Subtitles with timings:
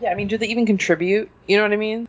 [0.00, 1.30] Yeah, I mean, do they even contribute?
[1.46, 2.08] You know what I mean?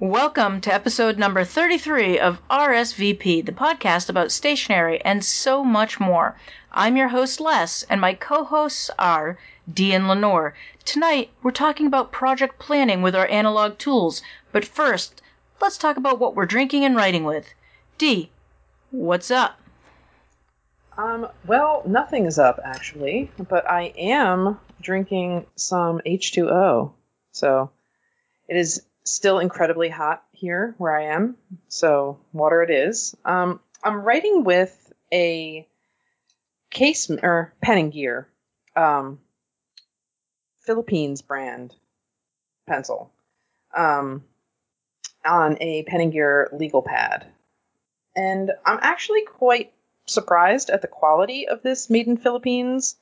[0.00, 6.34] Welcome to episode number 33 of RSVP, the podcast about stationery and so much more.
[6.72, 9.38] I'm your host, Les, and my co hosts are
[9.70, 10.54] Dee and Lenore.
[10.86, 15.20] Tonight, we're talking about project planning with our analog tools, but first,
[15.60, 17.52] let's talk about what we're drinking and writing with.
[17.98, 18.30] Dee,
[18.90, 19.61] what's up?
[20.96, 26.92] Um, well, nothing is up actually, but I am drinking some H2O.
[27.30, 27.70] So
[28.48, 31.36] it is still incredibly hot here where I am.
[31.68, 33.16] So water it is.
[33.24, 35.66] Um, I'm writing with a
[36.70, 38.28] case or pen and gear,
[38.76, 39.18] um,
[40.60, 41.74] Philippines brand
[42.66, 43.10] pencil,
[43.76, 44.24] um,
[45.24, 47.26] on a pen and gear legal pad.
[48.14, 49.72] And I'm actually quite
[50.12, 52.96] surprised at the quality of this made in Philippines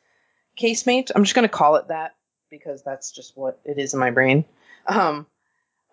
[0.58, 1.10] casemate.
[1.14, 2.14] I'm just going to call it that
[2.50, 4.44] because that's just what it is in my brain.
[4.86, 5.26] Um,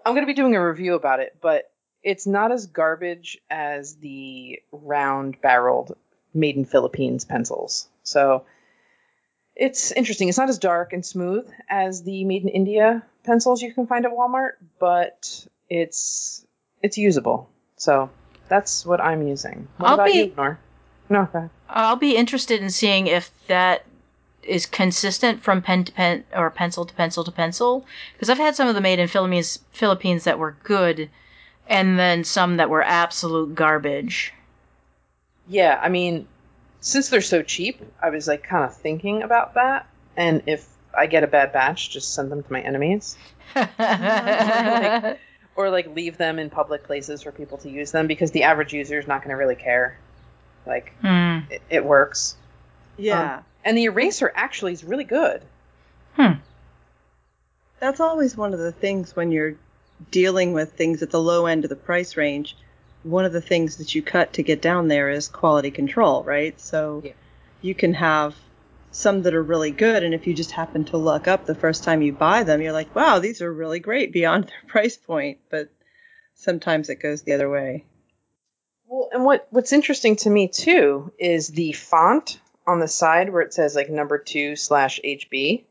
[0.05, 1.69] I'm going to be doing a review about it, but
[2.03, 5.95] it's not as garbage as the round barreled
[6.33, 7.87] made in Philippines pencils.
[8.03, 8.45] So
[9.55, 10.29] it's interesting.
[10.29, 14.05] It's not as dark and smooth as the made in India pencils you can find
[14.05, 16.45] at Walmart, but it's
[16.81, 17.49] it's usable.
[17.75, 18.09] So
[18.47, 19.67] that's what I'm using.
[19.77, 20.57] What I'll about be- you,
[21.09, 21.29] Nor?
[21.33, 21.49] No, go.
[21.69, 23.83] I'll be interested in seeing if that
[24.43, 28.55] is consistent from pen to pen or pencil to pencil to pencil because I've had
[28.55, 31.09] some of the made in Philippines Philippines that were good
[31.67, 34.33] and then some that were absolute garbage.
[35.49, 36.27] Yeah, I mean,
[36.81, 39.87] since they're so cheap, I was like kind of thinking about that.
[40.15, 43.17] And if I get a bad batch, just send them to my enemies.
[45.55, 48.73] or like leave them in public places for people to use them because the average
[48.73, 49.97] user is not going to really care.
[50.67, 51.39] Like Hmm.
[51.49, 52.35] it, it works,
[52.97, 53.41] Yeah.
[53.63, 55.41] and the eraser actually is really good.
[56.15, 56.33] Hmm.
[57.79, 59.55] That's always one of the things when you're
[60.11, 62.57] dealing with things at the low end of the price range.
[63.03, 66.59] One of the things that you cut to get down there is quality control, right?
[66.59, 67.13] So Yeah.
[67.61, 68.35] you can have
[68.91, 71.83] some that are really good, and if you just happen to look up the first
[71.83, 75.37] time you buy them, you're like, wow, these are really great beyond their price point.
[75.49, 75.69] But
[76.33, 77.85] sometimes it goes the other way.
[78.87, 83.41] Well, and what what's interesting to me too is the font on the side where
[83.41, 85.63] it says like number two slash HB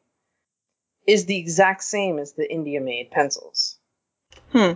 [1.07, 3.79] is the exact same as the India made pencils.
[4.53, 4.73] Hmm.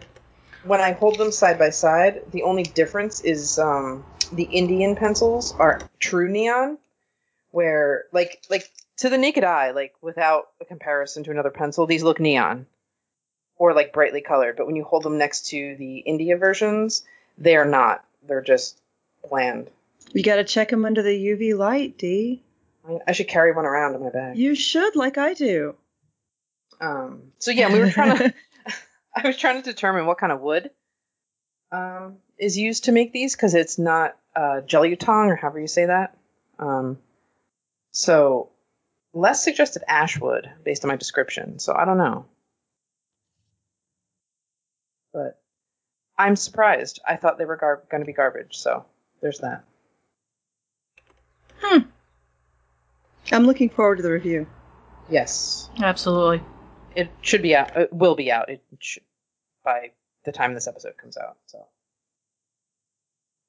[0.64, 5.54] When I hold them side by side, the only difference is um, the Indian pencils
[5.58, 6.78] are true neon,
[7.50, 12.02] where like like to the naked eye, like without a comparison to another pencil, these
[12.02, 12.66] look neon
[13.56, 14.56] or like brightly colored.
[14.56, 17.04] But when you hold them next to the India versions,
[17.38, 18.04] they are not.
[18.26, 18.80] They're just
[19.28, 19.70] bland.
[20.12, 22.42] You got to check them under the UV light, Dee.
[22.88, 24.36] I- I should carry one around in my bag.
[24.36, 25.74] You should, like I do.
[26.80, 28.34] Um, so yeah, we were trying to.
[29.14, 30.70] I was trying to determine what kind of wood
[31.72, 35.86] um, is used to make these because it's not uh, jelutong or however you say
[35.86, 36.16] that.
[36.58, 36.98] Um,
[37.90, 38.50] so
[39.12, 41.58] Les suggested ash wood based on my description.
[41.58, 42.26] So I don't know,
[46.20, 47.00] I'm surprised.
[47.08, 48.58] I thought they were gar- going to be garbage.
[48.58, 48.84] So
[49.22, 49.64] there's that.
[51.62, 51.78] Hmm.
[53.32, 54.46] I'm looking forward to the review.
[55.08, 56.42] Yes, Absolutely.
[56.94, 57.74] it should be out.
[57.74, 58.50] It will be out.
[58.50, 59.02] It should
[59.64, 59.92] by
[60.24, 61.38] the time this episode comes out.
[61.46, 61.66] So,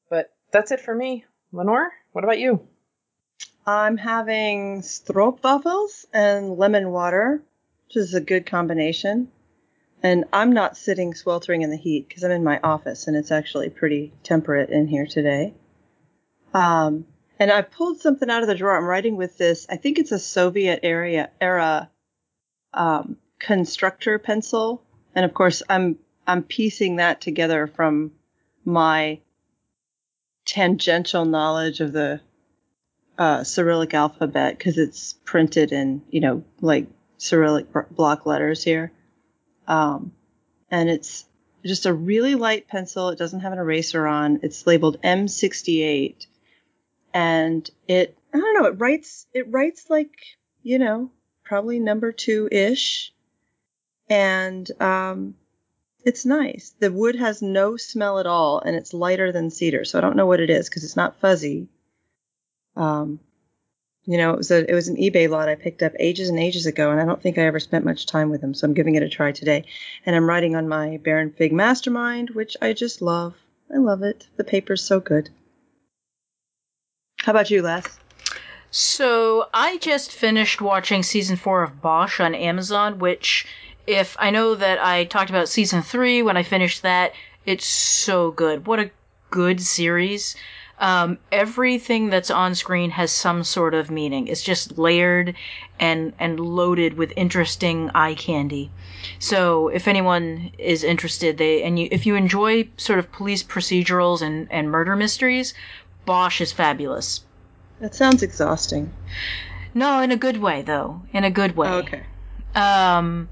[0.09, 1.25] but that's it for me.
[1.51, 2.65] Lenore, what about you?
[3.65, 7.43] I'm having stroopwafels and lemon water,
[7.87, 9.29] which is a good combination.
[10.03, 13.31] And I'm not sitting sweltering in the heat because I'm in my office and it's
[13.31, 15.53] actually pretty temperate in here today.
[16.53, 17.05] Um,
[17.39, 18.77] and I pulled something out of the drawer.
[18.77, 19.65] I'm writing with this.
[19.69, 21.89] I think it's a Soviet area era
[22.73, 24.83] um, constructor pencil,
[25.15, 25.97] and of course I'm
[26.27, 28.11] I'm piecing that together from
[28.63, 29.19] my
[30.45, 32.21] tangential knowledge of the
[33.17, 36.87] uh, Cyrillic alphabet because it's printed in, you know, like
[37.17, 38.91] Cyrillic block letters here.
[39.71, 40.11] Um,
[40.69, 41.25] and it's
[41.65, 43.07] just a really light pencil.
[43.09, 44.41] It doesn't have an eraser on.
[44.43, 46.25] It's labeled M68.
[47.13, 50.11] And it, I don't know, it writes, it writes like,
[50.61, 51.09] you know,
[51.45, 53.13] probably number two ish.
[54.09, 55.35] And, um,
[56.03, 56.73] it's nice.
[56.79, 59.85] The wood has no smell at all, and it's lighter than cedar.
[59.85, 61.67] So I don't know what it is because it's not fuzzy.
[62.75, 63.19] Um,
[64.05, 66.39] you know, it was a it was an eBay lot I picked up ages and
[66.39, 68.53] ages ago, and I don't think I ever spent much time with them.
[68.53, 69.65] So I'm giving it a try today,
[70.05, 73.35] and I'm writing on my Baron Fig Mastermind, which I just love.
[73.73, 74.27] I love it.
[74.37, 75.29] The paper's so good.
[77.19, 77.99] How about you, Les?
[78.71, 83.45] So I just finished watching season four of Bosch on Amazon, which,
[83.85, 87.13] if I know that I talked about season three when I finished that,
[87.45, 88.65] it's so good.
[88.65, 88.91] What a
[89.29, 90.35] good series.
[90.81, 94.27] Um, everything that's on screen has some sort of meaning.
[94.27, 95.35] It's just layered
[95.79, 98.71] and and loaded with interesting eye candy.
[99.19, 104.23] So if anyone is interested, they and you if you enjoy sort of police procedurals
[104.23, 105.53] and and murder mysteries,
[106.05, 107.21] Bosch is fabulous.
[107.79, 108.91] That sounds exhausting.
[109.75, 111.03] No, in a good way though.
[111.13, 111.69] In a good way.
[111.69, 112.03] Oh, okay.
[112.55, 113.29] Um,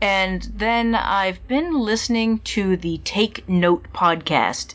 [0.00, 4.74] and then I've been listening to the Take Note podcast.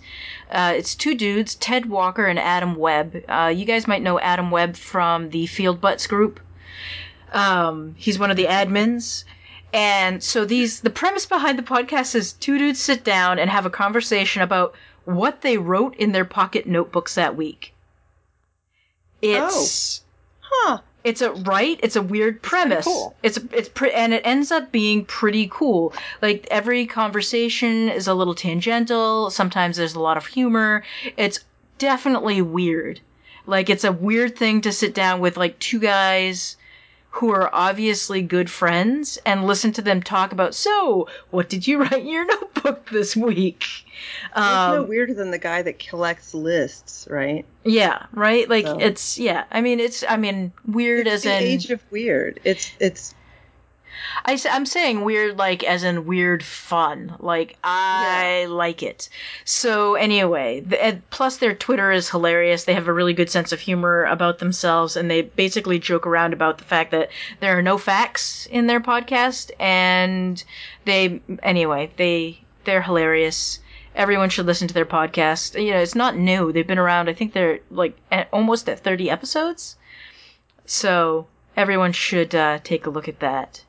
[0.51, 3.23] Uh, it's two dudes, Ted Walker and Adam Webb.
[3.27, 6.39] Uh, you guys might know Adam Webb from the Field Nuts group.
[7.33, 9.23] Um, he's one of the admins.
[9.73, 13.65] And so these, the premise behind the podcast is two dudes sit down and have
[13.65, 17.73] a conversation about what they wrote in their pocket notebooks that week.
[19.21, 20.01] It's
[20.39, 20.79] Huh.
[21.07, 21.79] It's a right.
[21.81, 22.83] It's a weird premise.
[22.83, 23.15] cool.
[23.23, 25.93] It's it's pre- and it ends up being pretty cool.
[26.21, 29.29] Like every conversation is a little tangential.
[29.29, 30.83] Sometimes there's a lot of humor.
[31.15, 31.39] It's
[31.77, 32.99] definitely weird.
[33.45, 36.57] Like it's a weird thing to sit down with like two guys
[37.17, 40.53] who are obviously good friends and listen to them talk about.
[40.53, 43.65] So, what did you write in your notebook this week?
[44.35, 47.43] There's no Um, weirder than the guy that collects lists, right?
[47.63, 48.47] yeah, right.
[48.47, 49.45] Like So- it's yeah.
[49.51, 52.39] I mean, it's I mean weird It's as the in age of weird.
[52.43, 53.15] It's it's
[54.25, 57.15] I, am saying weird, like, as in weird fun.
[57.19, 59.09] Like, I like it.
[59.45, 62.63] So, anyway, the, plus their Twitter is hilarious.
[62.65, 66.33] They have a really good sense of humor about themselves, and they basically joke around
[66.33, 67.09] about the fact that
[67.39, 70.43] there are no facts in their podcast, and
[70.85, 73.59] they, anyway, they, they're hilarious.
[73.95, 75.61] Everyone should listen to their podcast.
[75.61, 76.51] You know, it's not new.
[76.51, 79.75] They've been around, I think they're, like, at, almost at 30 episodes.
[80.65, 83.63] So, everyone should uh, take a look at that.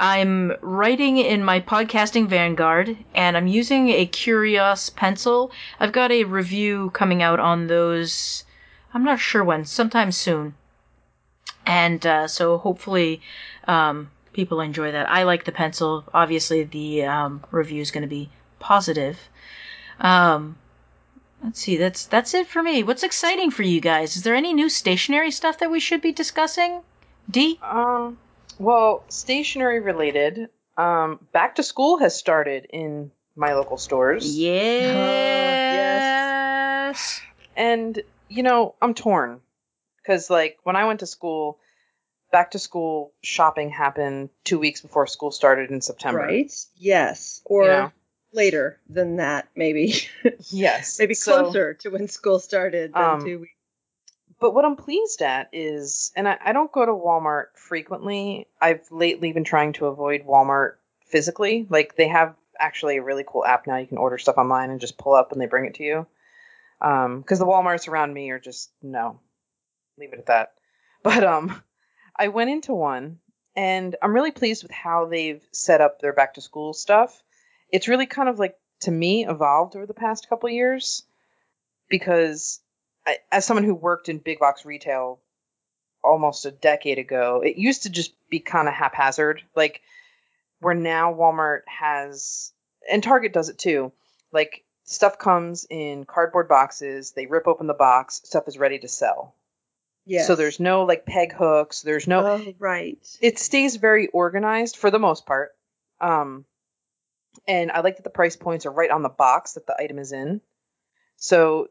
[0.00, 5.52] I'm writing in my podcasting Vanguard, and I'm using a Curios pencil.
[5.78, 8.44] I've got a review coming out on those.
[8.94, 10.54] I'm not sure when, sometime soon.
[11.66, 13.20] And uh, so hopefully
[13.68, 15.10] um, people enjoy that.
[15.10, 16.04] I like the pencil.
[16.14, 19.18] Obviously, the um, review is going to be positive.
[20.00, 20.56] Um,
[21.44, 21.76] let's see.
[21.76, 22.82] That's that's it for me.
[22.82, 24.16] What's exciting for you guys?
[24.16, 26.80] Is there any new stationary stuff that we should be discussing?
[27.30, 27.60] Dee.
[27.62, 28.16] Um,
[28.60, 30.48] well, stationery related.
[30.76, 34.38] Um, back to school has started in my local stores.
[36.20, 37.20] Yes.
[37.56, 39.40] And, you know, I'm torn.
[39.96, 41.58] Because, like, when I went to school,
[42.32, 46.20] back to school shopping happened two weeks before school started in September.
[46.20, 46.50] right.
[46.76, 47.90] Yes, or Yeah.
[48.32, 49.94] later than that, maybe.
[50.48, 50.98] Yes.
[50.98, 53.52] maybe So- closer to when school started than Um, two weeks.
[54.40, 58.48] But what I'm pleased at is, and I, I don't go to Walmart frequently.
[58.60, 61.66] I've lately been trying to avoid Walmart physically.
[61.68, 63.76] Like they have actually a really cool app now.
[63.76, 66.06] You can order stuff online and just pull up and they bring it to you.
[66.80, 69.20] Um, because the WalMarts around me are just no,
[69.98, 70.52] leave it at that.
[71.02, 71.62] But um,
[72.14, 73.20] I went into one
[73.56, 77.22] and I'm really pleased with how they've set up their back to school stuff.
[77.70, 81.04] It's really kind of like to me evolved over the past couple years
[81.88, 82.60] because
[83.06, 85.20] I, as someone who worked in big box retail
[86.02, 89.42] almost a decade ago, it used to just be kind of haphazard.
[89.54, 89.82] Like
[90.60, 92.52] where now Walmart has,
[92.90, 93.92] and Target does it too.
[94.32, 98.88] Like stuff comes in cardboard boxes, they rip open the box, stuff is ready to
[98.88, 99.34] sell.
[100.06, 100.26] Yes.
[100.26, 102.26] So there's no like peg hooks, there's no.
[102.26, 102.98] Oh, right.
[103.20, 105.50] It stays very organized for the most part.
[106.00, 106.44] Um,
[107.46, 109.98] and I like that the price points are right on the box that the item
[109.98, 110.40] is in.
[111.16, 111.68] So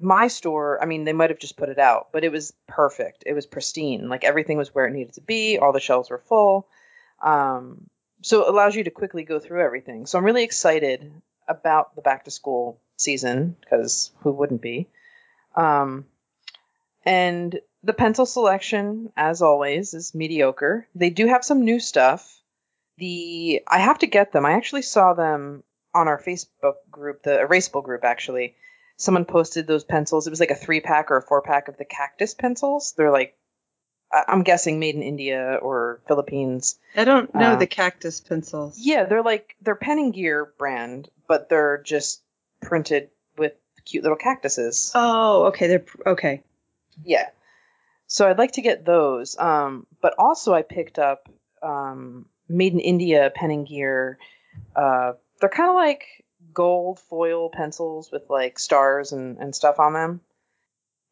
[0.00, 3.24] my store, I mean, they might have just put it out, but it was perfect.
[3.26, 4.08] It was pristine.
[4.08, 5.58] Like everything was where it needed to be.
[5.58, 6.66] All the shelves were full.
[7.22, 7.88] Um,
[8.22, 10.06] so it allows you to quickly go through everything.
[10.06, 11.12] So I'm really excited
[11.48, 14.88] about the back to school season because who wouldn't be?
[15.54, 16.06] Um,
[17.04, 20.86] and the pencil selection, as always, is mediocre.
[20.94, 22.40] They do have some new stuff.
[22.98, 24.44] The I have to get them.
[24.44, 25.62] I actually saw them
[25.94, 28.54] on our Facebook group, the Erasable group, actually
[29.00, 30.26] someone posted those pencils.
[30.26, 32.92] It was like a three pack or a four pack of the cactus pencils.
[32.96, 33.34] They're like,
[34.12, 36.78] I'm guessing made in India or Philippines.
[36.94, 38.76] I don't know Uh, the cactus pencils.
[38.78, 42.20] Yeah, they're like they're Pen and Gear brand, but they're just
[42.60, 43.54] printed with
[43.86, 44.92] cute little cactuses.
[44.94, 45.66] Oh, okay.
[45.68, 46.42] They're okay.
[47.04, 47.28] Yeah.
[48.06, 49.38] So I'd like to get those.
[49.38, 51.28] Um, but also I picked up
[51.62, 54.18] um, made in India Pen and Gear.
[54.76, 56.04] Uh, they're kind of like
[56.52, 60.20] gold foil pencils with like stars and, and stuff on them.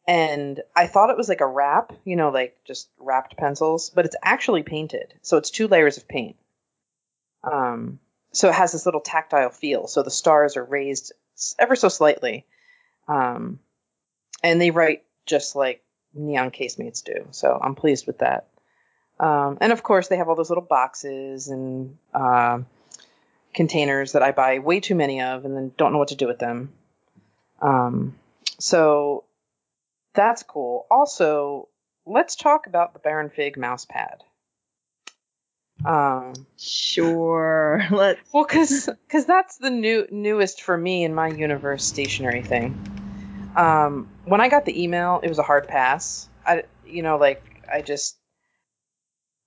[0.07, 4.05] and I thought it was like a wrap, you know, like just wrapped pencils, but
[4.05, 5.13] it's actually painted.
[5.21, 6.35] So it's two layers of paint.
[7.43, 7.99] Um,
[8.31, 9.87] so it has this little tactile feel.
[9.87, 11.13] So the stars are raised
[11.59, 12.45] ever so slightly.
[13.07, 13.59] Um,
[14.43, 15.83] and they write just like
[16.15, 17.27] neon casemates do.
[17.31, 18.47] So I'm pleased with that.
[19.19, 22.59] Um, and of course, they have all those little boxes and uh,
[23.53, 26.27] containers that I buy way too many of and then don't know what to do
[26.27, 26.71] with them.
[27.61, 28.15] Um,
[28.59, 29.23] so
[30.13, 30.85] that's cool.
[30.89, 31.67] Also,
[32.05, 34.23] let's talk about the Baron Fig mouse pad.
[35.85, 37.85] Um, Sure.
[37.91, 38.19] Let's.
[38.33, 42.77] well, because cause that's the new newest for me in my universe stationary thing.
[43.55, 46.27] Um, when I got the email, it was a hard pass.
[46.45, 48.17] I, you know, like I just,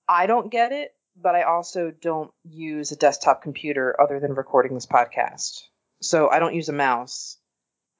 [0.09, 4.75] I don't get it, but I also don't use a desktop computer other than recording
[4.75, 5.63] this podcast.
[6.01, 7.39] So I don't use a mouse.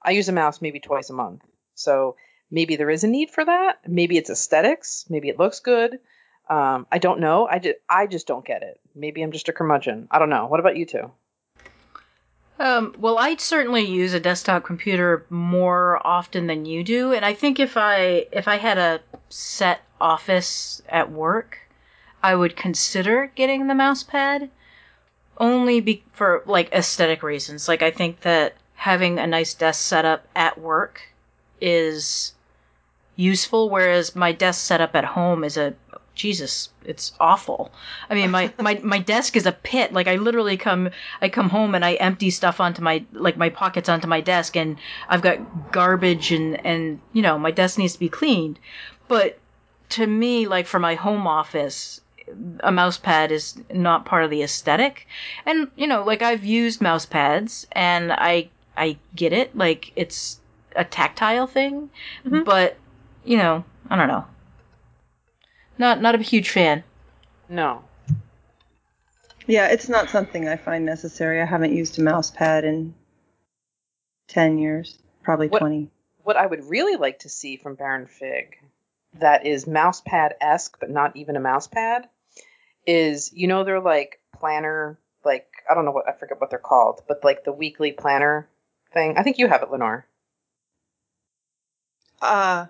[0.03, 1.41] I use a mouse maybe twice a month.
[1.75, 2.15] So
[2.51, 3.79] maybe there is a need for that.
[3.87, 5.05] Maybe it's aesthetics.
[5.09, 5.99] Maybe it looks good.
[6.49, 7.47] Um, I don't know.
[7.47, 8.79] I just, I just don't get it.
[8.93, 10.07] Maybe I'm just a curmudgeon.
[10.11, 10.47] I don't know.
[10.47, 11.11] What about you two?
[12.59, 17.33] Um, well, I certainly use a desktop computer more often than you do, and I
[17.33, 21.57] think if I if I had a set office at work,
[22.23, 24.49] I would consider getting the mouse pad
[25.37, 27.67] only be for like aesthetic reasons.
[27.67, 31.01] Like I think that having a nice desk setup at work
[31.59, 32.33] is
[33.17, 35.73] useful, whereas my desk setup at home is a
[36.15, 37.71] Jesus, it's awful.
[38.09, 39.93] I mean, my, my, my desk is a pit.
[39.93, 43.49] Like I literally come, I come home and I empty stuff onto my, like my
[43.49, 44.77] pockets onto my desk and
[45.09, 48.59] I've got garbage and, and, you know, my desk needs to be cleaned.
[49.07, 49.39] But
[49.89, 51.99] to me, like for my home office,
[52.61, 55.07] a mouse pad is not part of the aesthetic.
[55.45, 59.55] And, you know, like I've used mouse pads and I, I get it.
[59.57, 60.39] Like it's
[60.75, 61.89] a tactile thing,
[62.25, 62.45] Mhm.
[62.45, 62.77] but,
[63.23, 64.25] you know, I don't know.
[65.77, 66.83] Not, not a huge fan.
[67.49, 67.83] No.
[69.45, 71.41] Yeah, it's not something I find necessary.
[71.41, 72.93] I haven't used a mouse pad in
[74.29, 75.89] 10 years, probably What- 20.
[76.23, 78.57] What I would really like to see from Baron Fig
[79.15, 82.05] that is mousepad esque, but not even a mousepad,
[82.85, 86.59] is you know they're like planner, like I don't know what I forget what they're
[86.59, 88.47] called, but like the weekly planner
[88.93, 89.15] thing.
[89.17, 90.05] I think you have it, Lenore.
[92.21, 92.67] Uh,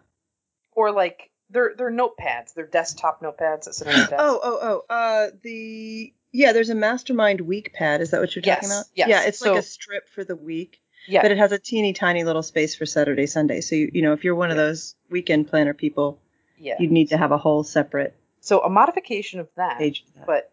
[0.73, 2.53] Or like they're they're notepads.
[2.55, 4.15] They're desktop notepads that sit on your desk.
[4.19, 4.93] oh, oh, oh.
[4.93, 8.01] Uh, the yeah, there's a Mastermind week pad.
[8.01, 8.85] Is that what you're talking Yes, about?
[8.95, 9.09] yes.
[9.09, 11.21] Yeah, it's So- like a strip for the week, yeah.
[11.21, 13.61] but it has a teeny tiny little space for Saturday, Sunday.
[13.61, 16.19] So you, you know, if you're one of those weekend planner people,
[16.57, 16.75] yeah.
[16.79, 19.79] you'd need to have a whole separate So a modification of that,
[20.15, 20.25] that.
[20.27, 20.51] but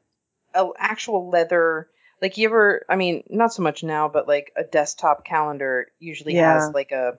[0.54, 1.88] a actual leather
[2.20, 6.34] like you ever i mean not so much now but like a desktop calendar usually
[6.34, 6.54] Yeah.
[6.54, 7.18] has like a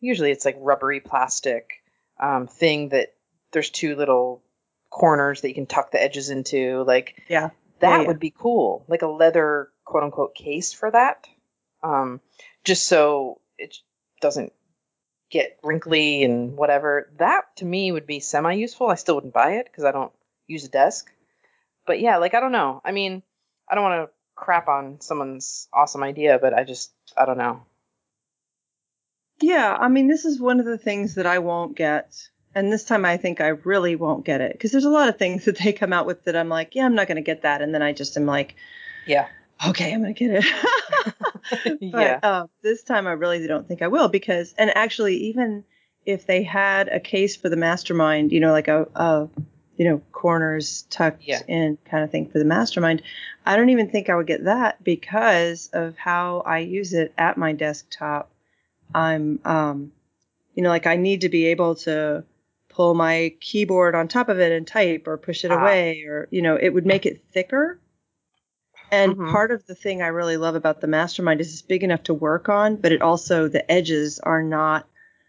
[0.00, 1.82] usually it's like rubbery plastic
[2.20, 3.14] um, thing that
[3.52, 4.42] there's two little
[4.90, 8.06] corners that you can tuck the edges into like yeah, that Yeah, yeah.
[8.08, 11.26] would be cool like a leather quote unquote case for that
[11.82, 12.20] um,
[12.64, 13.76] just so it
[14.20, 14.52] doesn't
[15.30, 19.52] get wrinkly and whatever that to me would be semi useful i still wouldn't buy
[19.52, 20.12] it because i don't
[20.46, 21.10] use a desk
[21.86, 23.22] but yeah like i don't know i mean
[23.68, 27.62] i don't want to crap on someone's awesome idea but i just i don't know
[29.42, 32.28] Yeah, I mean, this is one of the things that I won't get.
[32.54, 35.16] And this time I think I really won't get it because there's a lot of
[35.16, 37.42] things that they come out with that I'm like, yeah, I'm not going to get
[37.42, 37.62] that.
[37.62, 38.54] And then I just am like,
[39.06, 39.28] yeah
[39.66, 41.14] okay, I'm going to get it.
[41.64, 45.64] but yeah uh, this time I really don't think I will because, and actually, even
[46.06, 49.28] if they had a case for the mastermind, you know, like a, a
[49.76, 51.40] you know, corners tucked Yeah.
[51.48, 53.02] in kind of thing for the mastermind,
[53.46, 57.38] I don't even think I would get that because of how I use it at
[57.38, 58.30] my desktop.
[58.94, 59.92] I'm, um,
[60.54, 62.24] you know, like I need to be able to
[62.68, 65.60] pull my keyboard on top of it and type or push it Ah.
[65.60, 67.78] away or, you know, it would make it thicker.
[68.92, 69.30] And Mhm.
[69.32, 72.14] part of the thing I really love about the mastermind is it's big enough to
[72.14, 74.86] work on, but it also, the edges are not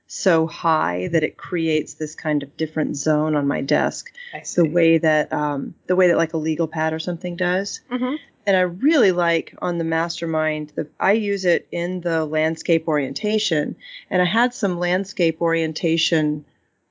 [0.08, 4.12] so high that it creates this kind of different zone on my desk.
[4.34, 7.36] i see The way that, um, the way that like a legal pad or something
[7.38, 8.18] does Mhm.
[8.46, 13.76] and I really like on the mastermind the I use it in the landscape orientation
[14.10, 16.44] and I had some landscape orientation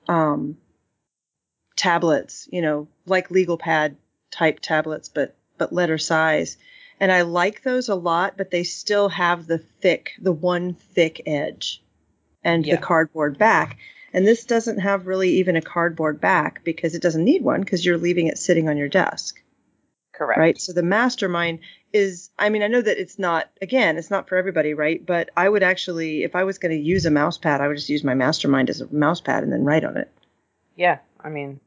[0.09, 0.57] um,
[1.77, 3.97] tablets you know like legal pad
[4.31, 6.57] type tablets but but letter size
[6.99, 11.23] and I like those a lot but they still have the thick the one thick
[11.27, 11.81] edge
[12.43, 12.77] and Yeah.
[12.77, 13.79] the cardboard back
[14.13, 17.87] and this doesn't have really even a cardboard back because it doesn't need one because
[17.87, 19.41] you're leaving it sitting on your desk
[20.13, 20.61] correct right?
[20.61, 21.61] So the mastermind
[21.93, 25.05] is I mean, I know that it's not again, it's not for everybody, right?
[25.05, 27.77] But I would actually if I was going to use a mouse pad, I would
[27.77, 30.11] just use my mastermind as a mouse pad and then write on it.
[30.77, 31.61] Yeah, I mean,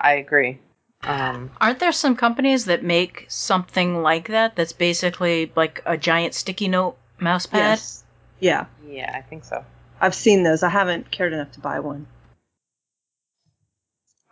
[0.00, 0.60] I agree.
[1.02, 6.34] Um, Aren't there some companies that make something like that that's basically like a giant
[6.34, 7.60] sticky note mouse pad?
[7.78, 8.04] Yes.
[8.40, 8.66] Yeah.
[8.86, 9.64] yeah, I think so.
[10.00, 10.62] I've seen those.
[10.62, 12.06] I haven't cared enough to buy one.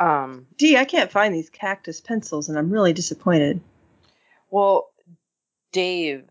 [0.00, 3.61] Um, Dee, I can't find these cactus pencils and I'm really disappointed.
[4.50, 4.90] well,
[5.73, 6.25] Dave,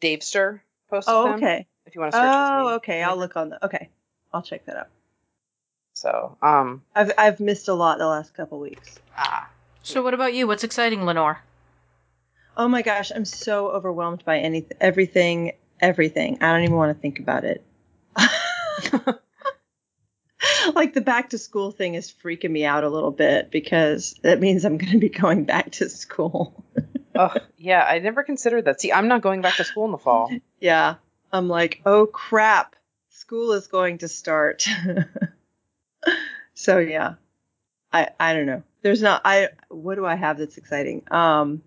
[0.00, 1.34] Davester posted Oh, them.
[1.34, 1.66] okay.
[1.86, 2.32] If you want to search.
[2.32, 3.02] Oh, okay.
[3.02, 3.90] I'll look on the Okay.
[4.32, 4.88] I'll check that out.
[6.00, 8.98] So, um, I've I've missed a lot the last couple weeks.
[9.18, 9.50] ah,
[9.82, 10.46] So what about you?
[10.46, 11.42] What's exciting, Lenore?
[12.56, 16.38] Oh my gosh, I'm so overwhelmed by anything, everything, everything.
[16.40, 17.62] I don't even want to think about it.
[20.74, 24.40] like the back to school thing is freaking me out a little bit because that
[24.40, 26.64] means I'm going to be going back to school.
[27.14, 28.80] oh, yeah, I never considered that.
[28.80, 30.32] See, I'm not going back to school in the fall.
[30.60, 30.94] yeah,
[31.30, 32.74] I'm like, oh crap,
[33.10, 34.66] school is going to start.
[36.60, 37.14] So yeah,
[37.90, 38.62] I I don't know.
[38.82, 39.48] There's not I.
[39.68, 41.02] What do I have that's exciting?
[41.10, 41.62] Um,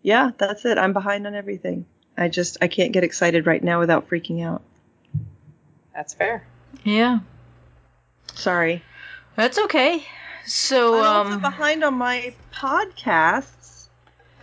[0.00, 0.78] yeah, that's it.
[0.78, 1.86] I'm behind on everything.
[2.16, 4.62] I just I can't get excited right now without freaking out.
[5.92, 6.46] That's fair.
[6.84, 7.18] Yeah,
[8.34, 8.84] Sorry.
[9.34, 10.04] that's okay.
[10.46, 13.88] So I'm also um, behind on my podcasts,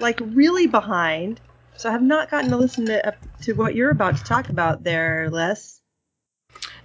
[0.01, 1.39] like really behind.
[1.77, 4.83] So I have not gotten to listen to to what you're about to talk about
[4.83, 5.79] there, Les.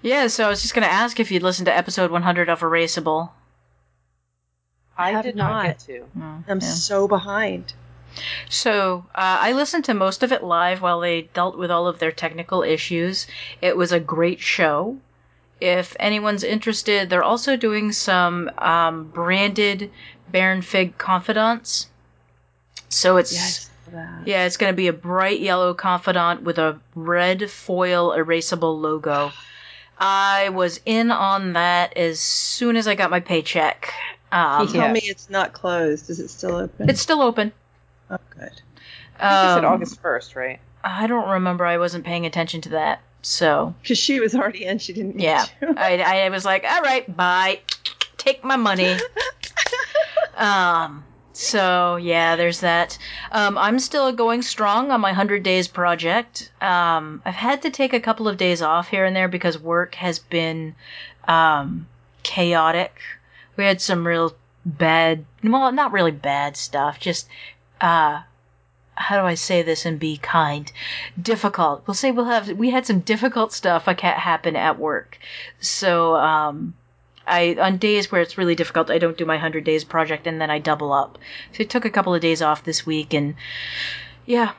[0.02, 0.26] Yeah.
[0.28, 3.30] So I was just gonna ask if you'd listened to episode 100 of Erasable.
[5.00, 5.64] I have did not, not.
[5.64, 6.06] get to.
[6.18, 6.68] Mm, I'm yeah.
[6.68, 7.72] so behind.
[8.48, 11.98] So uh, I listened to most of it live while they dealt with all of
[11.98, 13.26] their technical issues.
[13.62, 14.98] It was a great show.
[15.60, 19.90] If anyone's interested, they're also doing some um, branded
[20.28, 21.88] Baron Fig confidants.
[22.88, 23.70] So it's Yes.
[24.24, 29.32] yeah, it's going to be a bright yellow confidant with a red foil erasable logo.
[30.00, 33.92] I was in on that as soon as I got my paycheck.
[34.32, 34.92] Um, Tell Yeah.
[34.92, 36.08] me it's not closed.
[36.08, 36.88] Is it still open?
[36.88, 37.52] It's still open.
[38.10, 38.50] oh, good.
[39.18, 40.60] I think you said Um, August 1st, right?
[40.82, 41.66] I don't remember.
[41.66, 43.00] I wasn't paying attention to that.
[43.22, 44.78] So Because she was already in.
[44.78, 45.74] She didn't need yeah, to.
[45.76, 47.60] I, I was like, all right, bye.
[48.16, 48.96] Take my money.
[50.36, 51.04] um.
[51.40, 52.98] So yeah, there's that.
[53.32, 56.52] Um, I'm still going strong on my hundred days project.
[56.60, 59.94] Um, I've had to take a couple of days off here and there because work
[59.94, 60.74] has been
[61.26, 61.88] um,
[62.22, 63.00] chaotic.
[63.56, 64.34] We had some real
[64.66, 67.26] bad, well, not really bad stuff, just
[67.80, 68.20] uh,
[68.94, 70.70] how do I say this and be kind?
[71.20, 71.84] Difficult.
[71.86, 75.18] We'll say we'll have we had some difficult stuff like ha- happen at work.
[75.58, 76.74] So um
[77.26, 80.40] I on days where it's really difficult, I don't do my 100 days project and
[80.40, 81.18] then I double up.
[81.52, 83.34] So I took a couple of days off this week and
[84.26, 84.52] yeah,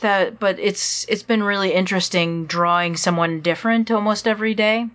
[0.00, 4.88] that but it's it's been really interesting drawing someone different almost every day.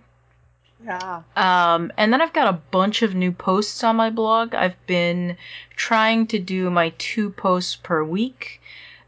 [0.84, 1.22] Yeah.
[1.36, 4.54] Um, and then I've got a bunch of new posts on my blog.
[4.54, 5.36] I've been
[5.76, 8.62] trying to do my two posts per week,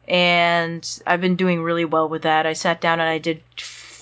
[0.06, 2.46] and I've been doing really well with that.
[2.46, 3.42] I sat down and I did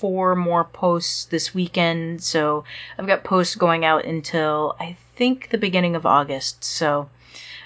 [0.00, 2.64] four more posts this weekend, so
[2.98, 6.64] I've got posts going out until I think the beginning of August.
[6.64, 7.10] So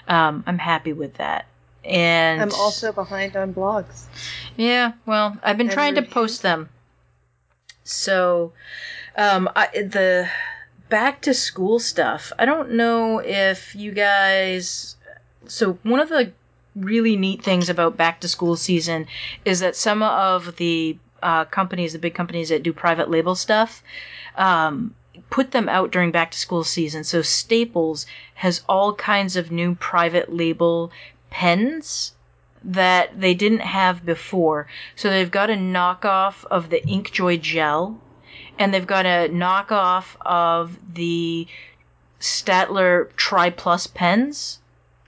[0.07, 1.45] um, I'm happy with that.
[1.85, 4.05] And I'm also behind on blogs.
[4.57, 6.69] yeah, well, I've been And trying to post them.
[7.83, 8.53] So,
[9.15, 10.27] um, I, the
[10.89, 12.31] back to school stuff.
[12.37, 14.95] I don't know if you guys.
[15.47, 16.33] So one of the
[16.75, 19.07] really neat things about back to school season
[19.45, 23.81] is that some of the uh, companies, the big companies that do private label stuff,
[24.35, 24.93] um,
[25.31, 27.03] put them out during back to school season.
[27.03, 30.91] So Staples has all kinds of new private label
[31.31, 32.13] pens
[32.63, 34.67] that they didn't have before.
[34.95, 37.99] So they've got a knockoff of the Inkjoy gel,
[38.59, 41.47] and they've got a knockoff of the
[42.19, 44.59] Staedtler Tri Plus pens.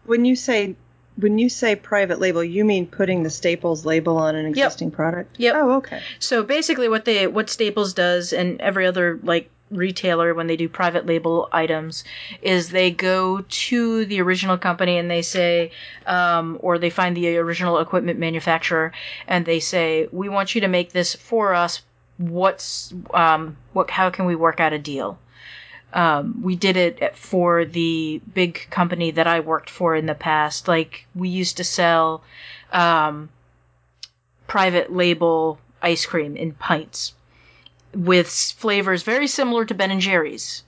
[0.06, 0.76] When you say
[1.18, 5.36] when you say private label, you mean putting the Staples label on an existing product?
[5.40, 5.56] Yep.
[5.56, 6.02] Oh, okay.
[6.20, 10.70] So basically, what they what Staples does, and every other like retailer when they do
[10.70, 12.04] private label items,
[12.42, 15.72] is they go to the original company and they say,
[16.06, 18.94] um, or they find the original equipment manufacturer
[19.28, 21.82] and they say, we want you to make this for us.
[22.18, 23.90] What's um, what?
[23.90, 25.20] How can we work out a deal?
[25.94, 30.68] Um, we did it for the big company that I worked for in the past.
[30.68, 32.24] Like we used to sell
[32.72, 33.30] um,
[34.48, 37.14] private label ice cream in pints
[37.94, 40.64] with flavors very similar to Ben and Jerry's.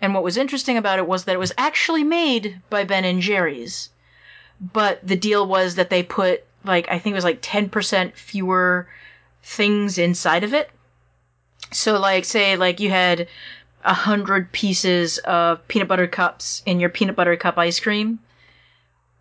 [0.00, 3.22] And what was interesting about it was that it was actually made by Ben and
[3.22, 3.88] Jerry's.
[4.60, 8.88] But the deal was that they put like I think it was like 10% fewer
[9.42, 10.70] things inside of it.
[11.72, 13.28] So like say like you had
[13.84, 18.18] a hundred pieces of peanut butter cups in your peanut butter cup ice cream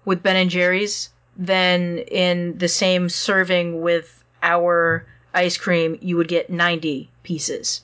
[0.06, 6.28] with Ben and Jerry's, then in the same serving with our ice cream, you would
[6.28, 7.82] get 90 pieces.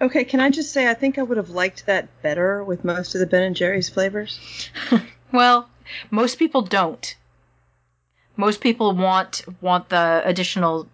[0.00, 3.14] Okay, can I just say I think I would have liked that better with most
[3.14, 4.38] of the Ben and Jerry's flavors.
[5.34, 5.68] Well,
[6.12, 7.16] most people don't.
[8.36, 10.88] Most people want want the additional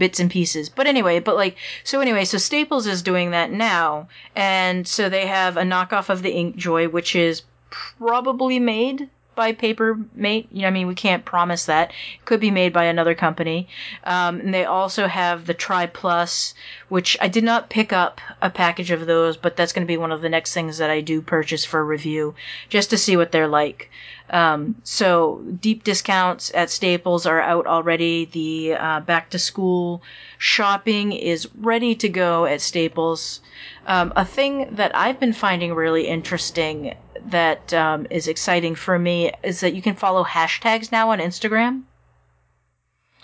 [0.00, 0.68] bits and pieces.
[0.68, 5.26] But anyway, but like so anyway, so Staples is doing that now, and so they
[5.26, 10.48] have a knockoff of the Inkjoy, which is probably made by Papermate.
[10.52, 11.90] You know, I mean, we can't promise that.
[11.90, 13.68] It could be made by another company.
[14.04, 16.54] Um, and they also have the Tri Plus,
[16.88, 19.96] which I did not pick up a package of those, but that's going to be
[19.96, 22.34] one of the next things that I do purchase for review,
[22.68, 23.90] just to see what they're like.
[24.30, 28.26] Um, so deep discounts at Staples are out already.
[28.26, 30.02] The uh, back to school
[30.38, 33.40] shopping is ready to go at Staples.
[33.86, 36.94] Um, a thing that I've been finding really interesting
[37.30, 41.82] that um, is exciting for me is that you can follow hashtags now on Instagram.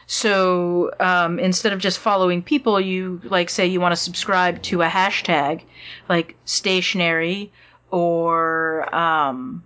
[0.07, 4.83] So um, instead of just following people, you like say you want to subscribe to
[4.83, 5.63] a hashtag
[6.09, 7.51] like stationery
[7.91, 9.65] or um,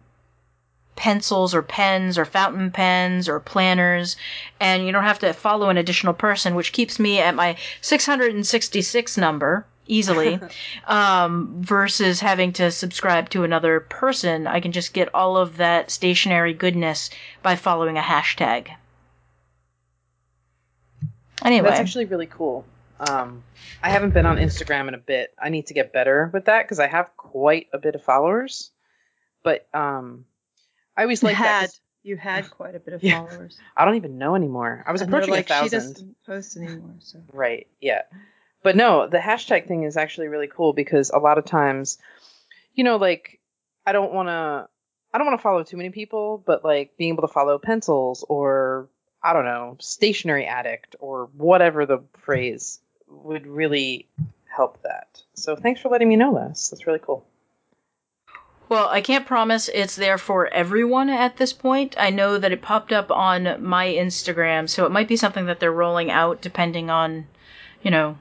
[0.97, 4.17] pencils or pens or fountain pens or planners,
[4.61, 9.17] and you don't have to follow an additional person, which keeps me at my 666
[9.19, 10.41] number easily
[10.87, 14.47] um, versus having to subscribe to another person.
[14.47, 17.11] I can just get all of that stationary goodness
[17.43, 18.69] by following a hashtag.
[21.45, 22.65] Anyway, That's actually really cool.
[22.99, 23.43] Um,
[23.83, 25.33] I haven't been on Instagram in a bit.
[25.41, 28.71] I need to get better with that because I have quite a bit of followers.
[29.43, 30.27] But um,
[30.97, 31.43] I always like that.
[31.45, 33.25] had 'cause you had quite a bit of Yeah.
[33.27, 33.59] followers.
[33.75, 34.85] I don't even know anymore.
[34.87, 35.79] I was And approaching like, a She thousand.
[35.95, 37.67] doesn't post anymore, so Right.
[37.81, 38.03] Yeah.
[38.63, 41.99] But no, the hashtag thing is actually really cool because a lot of times,
[42.75, 43.41] you know, like
[43.87, 44.69] I don't want to,
[45.13, 48.25] I don't want to follow too many people, but like being able to follow pencils
[48.29, 48.89] or
[49.23, 54.09] I don't know, stationary addict or whatever the phrase would really
[54.47, 55.23] help that.
[55.35, 56.69] So thanks for letting me know this.
[56.69, 57.25] That's really cool.
[58.69, 61.97] Well, I can't promise it's there for everyone at this point.
[61.99, 65.59] I know that it popped up on my Instagram, so it might be something that
[65.59, 67.27] they're rolling out depending on,
[67.83, 68.17] you know,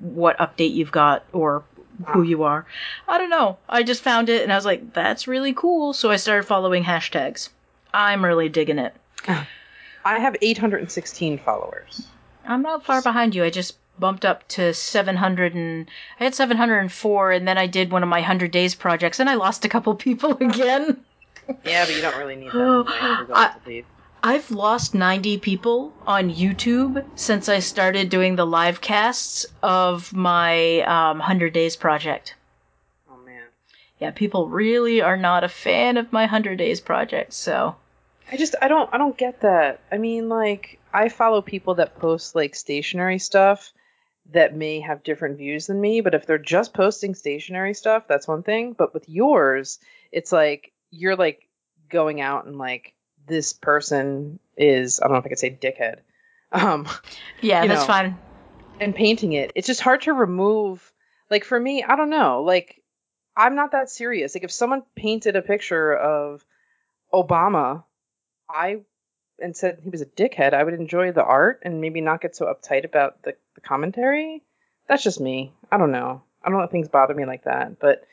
[0.00, 1.64] what update you've got or
[2.08, 2.22] who ah.
[2.22, 2.66] you are.
[3.08, 3.58] I don't know.
[3.68, 5.92] I just found it and I was like, that's really cool.
[5.92, 7.48] So I started following hashtags.
[7.92, 8.94] I'm really digging it.
[10.06, 12.06] I have 816 followers.
[12.44, 13.44] I'm not far behind you.
[13.44, 15.88] I just bumped up to 700 and
[16.20, 19.34] I had 704 and then I did one of my 100 days projects and I
[19.34, 21.04] lost a couple people again.
[21.64, 23.86] Yeah, but you don't really need that anyway if I- to leave.
[24.26, 30.80] I've lost 90 people on YouTube since I started doing the live casts of my
[30.80, 32.34] um, 100 Days project.
[33.12, 33.42] Oh man.
[34.00, 37.76] Yeah, people really are not a fan of my 100 Days project, so.
[38.32, 39.80] I just I don't I don't get that.
[39.92, 43.74] I mean like I follow people that post like stationary stuff
[44.32, 48.26] that may have different views than me, but if they're just posting stationary stuff, that's
[48.26, 49.80] one thing, but with yours,
[50.12, 51.46] it's like you're like
[51.90, 52.93] going out and like
[53.26, 55.98] this person is I don't know if I could say dickhead.
[56.52, 56.88] Um
[57.40, 57.86] Yeah, that's know.
[57.86, 58.18] fine.
[58.80, 59.52] and painting it.
[59.54, 60.92] It's just hard to remove.
[61.30, 62.42] Like for me, I don't know.
[62.42, 62.82] Like
[63.36, 64.34] I'm not that serious.
[64.34, 66.44] Like if someone painted a picture of
[67.12, 67.84] Obama,
[68.48, 68.80] I
[69.40, 72.36] and said he was a dickhead, I would enjoy the art and maybe not get
[72.36, 74.42] so uptight about the, the commentary.
[74.88, 75.52] That's just me.
[75.72, 76.22] I don't know.
[76.42, 77.80] I don't let things bother me like that.
[77.80, 78.06] But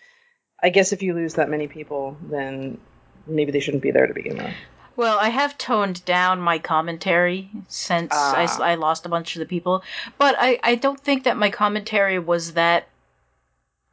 [0.61, 2.79] I guess if you lose that many people, then
[3.27, 4.53] maybe they shouldn't be there to begin with.
[5.01, 8.65] Well, I have toned down my commentary since I, s- Ah.
[8.65, 9.81] I lost a bunch of the people,
[10.19, 12.87] but I, I don't think that my commentary was that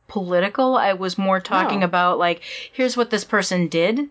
[0.07, 0.77] political.
[0.77, 1.87] I was more talking No.
[1.87, 2.42] about, like,
[2.75, 4.11] here's what this person did,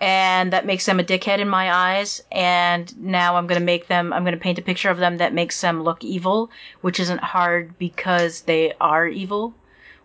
[0.00, 4.12] and that makes them a dickhead in my eyes, and now I'm gonna make them,
[4.12, 7.78] I'm gonna paint a picture of them that makes them look evil, which isn't hard
[7.78, 9.54] because they are evil,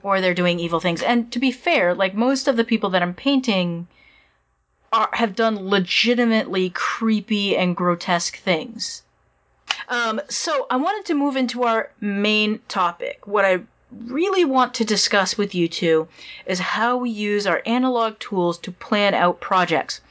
[0.04, 1.02] or they're doing evil things.
[1.02, 3.88] And to be fair, like, most of the people that I'm painting
[4.92, 9.04] are, have done legitimately creepy and grotesque things.
[9.88, 13.26] Um, so I wanted to move into our main topic.
[13.26, 16.08] What I really want to discuss with you two
[16.46, 20.02] is how we use our analog tools to plan out projects.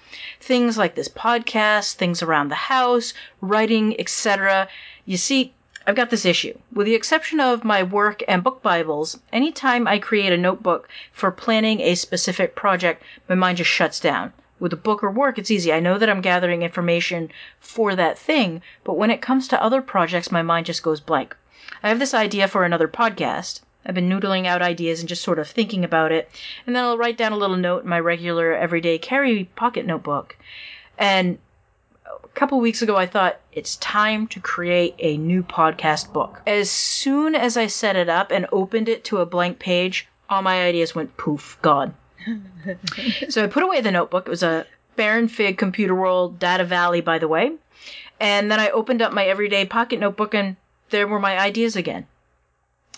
[0.41, 4.69] Things like this podcast, things around the house, writing, etc.
[5.05, 5.53] You see,
[5.87, 6.59] I've got this issue.
[6.73, 11.31] With the exception of my work and book Bibles, anytime I create a notebook for
[11.31, 14.33] planning a specific project, my mind just shuts down.
[14.61, 15.73] With a book or work, it's easy.
[15.73, 19.83] I know that I'm gathering information for that thing, but when it comes to other
[19.83, 21.35] projects, my mind just goes blank.
[21.83, 23.61] I have this idea for another podcast.
[23.87, 26.31] I've been noodling out ideas and just sort of thinking about it,
[26.67, 30.37] and then I'll write down a little note in my regular everyday carry pocket notebook.
[30.99, 31.39] And
[32.07, 36.43] a couple weeks ago, I thought it's time to create a new podcast book.
[36.47, 40.43] As soon as I set it up and opened it to a blank page, all
[40.43, 41.95] my ideas went poof, gone.
[43.29, 44.27] So I put away the notebook.
[44.27, 47.53] It was a Baron Fig Computer World Data Valley, by the way.
[48.21, 50.57] And then I opened up my everyday pocket notebook and
[50.91, 52.07] there were my ideas again.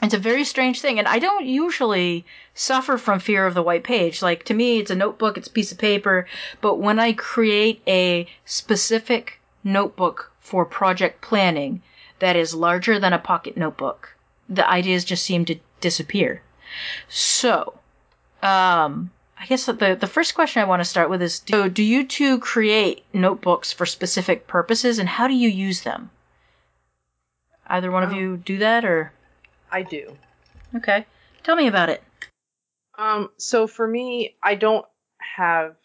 [0.02, 3.84] It's a very strange thing, and I don't usually suffer from fear of the white
[3.84, 4.20] page.
[4.20, 6.26] Like, to me, it's a notebook, it's a piece of paper,
[6.60, 11.82] but when I create a specific notebook for project planning
[12.18, 14.16] that is larger than a pocket notebook,
[14.48, 16.42] the ideas just seem to disappear.
[17.08, 17.74] So,
[18.42, 21.82] um, I guess the the first question I want to start with is: do, do
[21.82, 26.10] you two create notebooks for specific purposes, and how do you use them?
[27.66, 29.12] Either one of Um, you do that, or
[29.70, 30.16] I do.
[30.76, 31.06] okay,
[31.42, 32.02] tell me about it.
[32.98, 34.86] Um, so for me, I don't
[35.18, 35.76] have.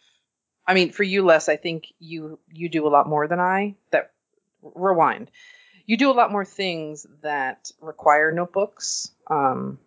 [0.66, 3.76] I mean, for you, Les, I think you you do a lot more than I.
[3.92, 4.12] That
[4.62, 5.32] rewind.
[5.86, 9.10] You do a lot more things that require notebooks.
[9.28, 9.80] Um,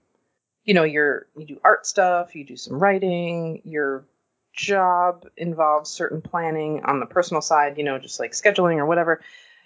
[0.64, 3.62] you know, you're you do art stuff, you do some writing.
[3.64, 4.05] Your
[4.53, 7.79] job involves certain planning on the personal side.
[7.79, 9.20] You know, just like scheduling or whatever.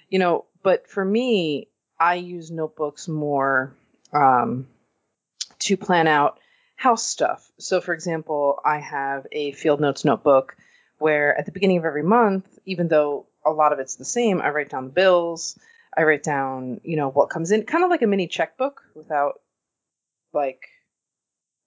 [0.09, 3.75] You know, but for me, I use notebooks more
[4.13, 4.69] um,
[5.61, 6.39] to plan out
[6.77, 7.51] house stuff.
[7.59, 10.57] So, for example, I have a field notes notebook
[10.99, 14.41] where at the beginning of every month, even though a lot of it's the same,
[14.41, 15.59] I write down the bills.
[15.97, 19.41] I write down, you know, what comes in, kind of like a mini checkbook without
[20.33, 20.69] like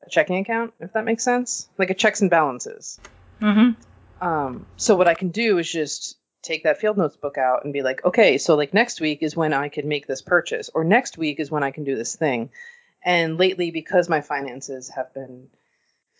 [0.07, 2.99] a checking account, if that makes sense, like a checks and balances.
[3.41, 4.25] Mm-hmm.
[4.25, 7.73] Um, so what I can do is just take that field notes book out and
[7.73, 10.83] be like, okay, so like next week is when I can make this purchase, or
[10.83, 12.49] next week is when I can do this thing.
[13.03, 15.49] And lately, because my finances have been,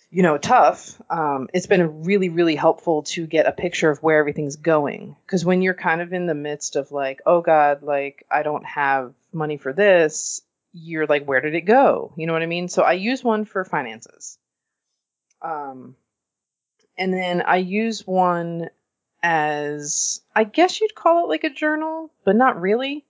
[0.10, 4.20] you know, tough, um, it's been really, really helpful to get a picture of where
[4.20, 5.16] everything's going.
[5.26, 8.66] Because when you're kind of in the midst of like, oh God, like I don't
[8.66, 10.42] have money for this,
[10.74, 12.14] you're like, where did it go?
[12.18, 12.68] You know what I mean?
[12.68, 14.38] So I use one for finances.
[15.42, 15.96] Um,
[16.98, 18.70] and then I use one
[19.22, 23.06] as I guess you'd call it like a journal, but not really.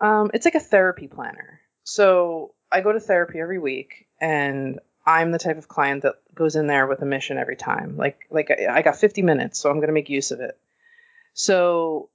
[0.00, 1.60] Um, it's like a therapy planner.
[1.84, 6.56] So I go to therapy every week, and I'm the type of client that goes
[6.56, 7.96] in there with a mission every time.
[7.96, 10.58] Like like I, got 50 minutes, so I'm gonna make use of it.
[11.34, 12.08] So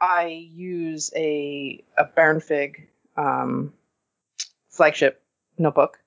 [0.00, 3.72] I use a a Baron Fig um,
[4.70, 5.22] flagship
[5.58, 5.98] notebook,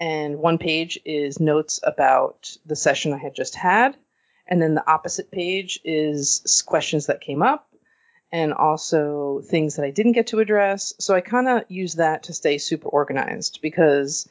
[0.00, 3.96] and one page is notes about the session I had just had,
[4.46, 7.68] and then the opposite page is questions that came up,
[8.32, 10.94] and also things that I didn't get to address.
[10.98, 14.28] So I kind of use that to stay super organized because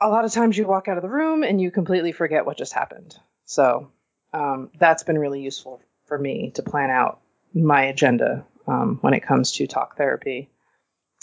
[0.00, 2.58] a lot of times you walk out of the room and you completely forget what
[2.58, 3.16] just happened.
[3.44, 3.90] So
[4.32, 7.20] um, that's been really useful for me to plan out
[7.54, 10.50] my agenda um, when it comes to talk therapy.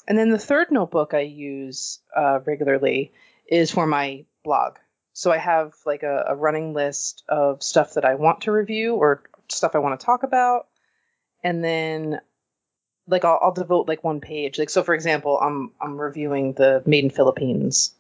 [0.08, 3.12] And then the third notebook I use uh, regularly
[3.48, 4.78] is for my blog.
[5.14, 8.96] So I have like a, a running list of stuff that I want to review
[8.96, 10.68] or stuff I want to talk about.
[11.44, 12.22] And then
[13.08, 14.60] like I'll, I'll devote like one page.
[14.60, 17.94] Like so for example, I'm I'm reviewing the Made in Philippines,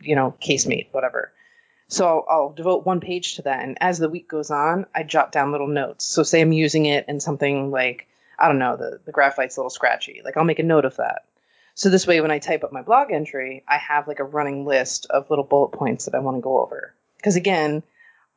[0.00, 1.32] you know, casemate, whatever.
[1.88, 3.64] So I'll, I'll devote one page to that.
[3.64, 6.04] And as the week goes on, I jot down little notes.
[6.04, 8.06] So say I'm using it and something like,
[8.38, 10.20] I don't know, the, the graphite's a little scratchy.
[10.24, 11.24] Like I'll make a note of that.
[11.80, 14.66] So this way, when I type up my blog entry, I have like a running
[14.66, 16.94] list of little bullet points that I want to go over.
[17.16, 17.82] Because again,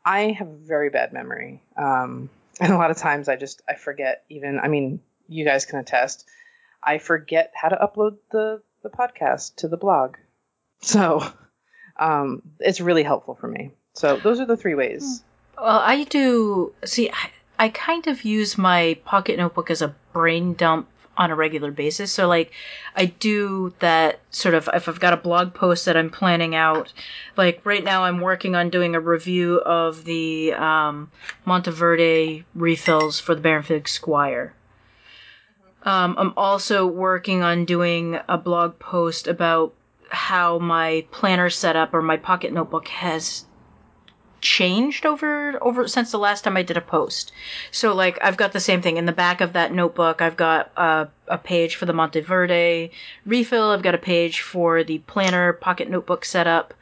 [0.05, 1.61] I have very bad memory.
[1.75, 2.29] Um,
[2.61, 5.79] and a lot of times I just, I forget even, I mean, you guys can
[5.79, 6.25] attest,
[6.81, 10.15] I forget how to upload the, the podcast to the blog.
[10.79, 11.21] So
[11.99, 13.71] um, it's really helpful for me.
[13.91, 15.21] So those are the three ways.
[15.57, 16.73] Well, I do.
[16.85, 17.29] See, I,
[17.59, 22.11] I kind of use my pocket notebook as a brain dump on a regular basis.
[22.11, 22.51] So, like,
[22.95, 26.91] I do that sort of if I've got a blog post that I'm planning out.
[27.37, 31.11] Like, right now, I'm working on doing a review of the um,
[31.45, 34.53] Monteverde refills for the Baron Fig Squire.
[35.83, 39.73] Um, I'm also working on doing a blog post about
[40.09, 43.45] how my planner setup or my pocket notebook has
[44.43, 47.31] changed over over since the last time I did a post.
[47.71, 50.21] So like I've got the same thing in the back of that notebook.
[50.21, 52.91] I've got a, a page for the Monteverde
[53.25, 53.71] refill.
[53.71, 56.73] I've got a page for the planner pocket notebook setup.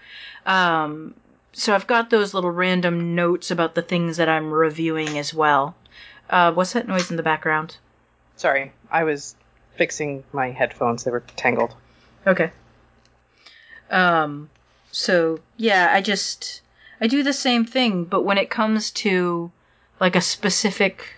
[0.45, 1.13] Um,
[1.53, 5.75] so I've got those little random notes about the things that I'm reviewing as well.
[6.29, 7.77] Uh, what's that noise in the background?
[8.37, 9.35] Sorry, I was
[9.75, 11.03] fixing my headphones.
[11.03, 11.75] They were tangled.
[12.25, 12.51] Okay.
[13.91, 14.49] Um,
[14.91, 16.60] so yeah, I just
[17.01, 19.51] I do the same thing, but when it comes to
[19.99, 21.15] like a specific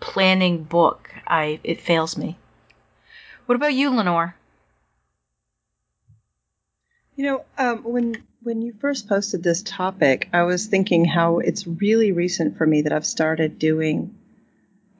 [0.00, 2.38] planning book, I it fails me.
[3.46, 4.36] What about you, Lenore?
[7.16, 11.66] You know, um, when when you first posted this topic, I was thinking how it's
[11.66, 14.14] really recent for me that I've started doing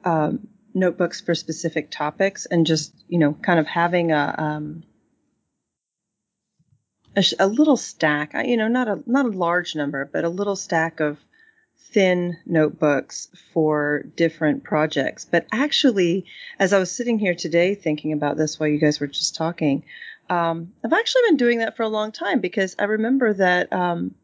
[0.05, 4.83] um, notebooks for specific topics and just you know kind of having a um,
[7.19, 10.55] a, a, little stack you know not a not a large number but a little
[10.55, 11.17] stack of
[11.91, 15.25] thin notebooks for different projects.
[15.25, 16.25] But actually
[16.59, 19.83] as i was sitting here today thinking about this while you guys were just talking
[20.29, 24.15] um, i've actually been doing that for a long time because i remember that um,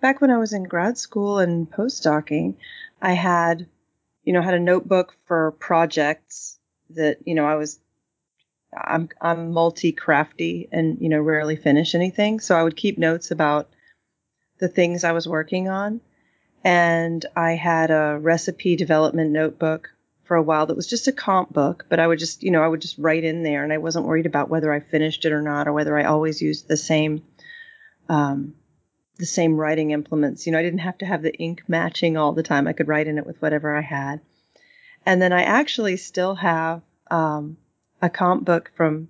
[0.00, 2.54] back when i was in grad school and postdocing
[3.00, 3.66] i had
[4.24, 6.58] you know, had a notebook for projects
[6.90, 7.80] that, you know, I was
[8.76, 12.40] I'm I'm multi crafty and, you know, rarely finish anything.
[12.40, 13.68] So I would keep notes about
[14.58, 16.00] the things I was working on.
[16.62, 19.90] And I had a recipe development notebook
[20.24, 22.62] for a while that was just a comp book, but I would just, you know,
[22.62, 25.32] I would just write in there and I wasn't worried about whether I finished it
[25.32, 27.22] or not or whether I always used the same
[28.08, 28.54] um,
[29.16, 30.46] the same writing implements.
[30.46, 32.66] You know, I didn't have to have the ink matching all the time.
[32.66, 34.20] I could write in it with whatever I had.
[35.04, 37.56] And then I actually still have um,
[38.02, 39.08] a comp book from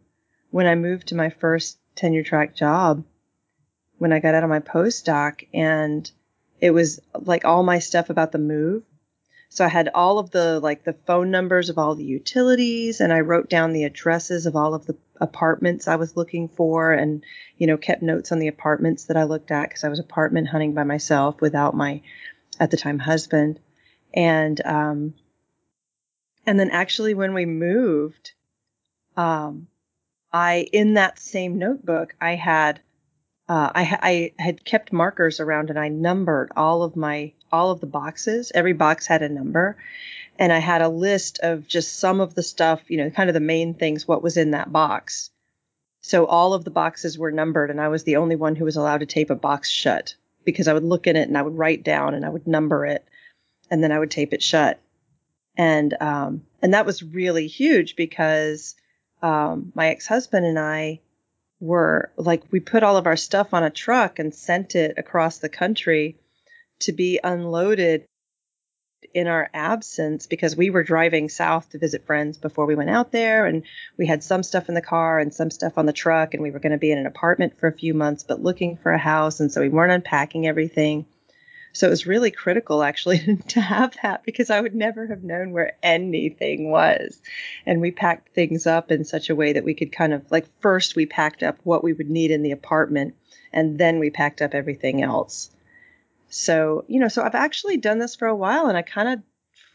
[0.50, 3.04] when I moved to my first tenure track job
[3.98, 5.46] when I got out of my postdoc.
[5.54, 6.10] And
[6.60, 8.82] it was like all my stuff about the move.
[9.48, 13.12] So I had all of the like the phone numbers of all the utilities and
[13.12, 17.24] I wrote down the addresses of all of the apartments I was looking for and,
[17.58, 20.48] you know, kept notes on the apartments that I looked at because I was apartment
[20.48, 22.00] hunting by myself without my,
[22.60, 23.58] at the time, husband.
[24.14, 25.14] And, um,
[26.46, 28.32] and then actually when we moved,
[29.16, 29.66] um,
[30.32, 32.80] I, in that same notebook, I had,
[33.48, 37.80] uh, I, I had kept markers around and I numbered all of my, all of
[37.80, 38.52] the boxes.
[38.54, 39.76] Every box had a number
[40.40, 43.34] and I had a list of just some of the stuff, you know, kind of
[43.34, 45.30] the main things, what was in that box.
[46.00, 48.76] So all of the boxes were numbered, and I was the only one who was
[48.76, 51.58] allowed to tape a box shut because I would look in it and I would
[51.58, 53.06] write down and I would number it,
[53.70, 54.80] and then I would tape it shut.
[55.58, 58.76] And um, and that was really huge because
[59.22, 61.00] um, my ex husband and I
[61.60, 65.38] were like we put all of our stuff on a truck and sent it across
[65.38, 66.16] the country
[66.80, 68.06] to be unloaded
[69.12, 73.10] in our absence because we were driving south to visit friends before we went out
[73.12, 73.64] there and
[73.98, 76.50] we had some stuff in the car and some stuff on the truck and we
[76.50, 78.98] were going to be in an apartment for a few months but looking for a
[78.98, 81.04] house and so we weren't unpacking everything
[81.72, 85.52] so it was really critical actually to have that because I would never have known
[85.52, 87.20] where anything was.
[87.66, 90.46] And we packed things up in such a way that we could kind of like
[90.60, 93.14] first we packed up what we would need in the apartment
[93.52, 95.50] and then we packed up everything else.
[96.28, 99.20] So, you know, so I've actually done this for a while and I kind of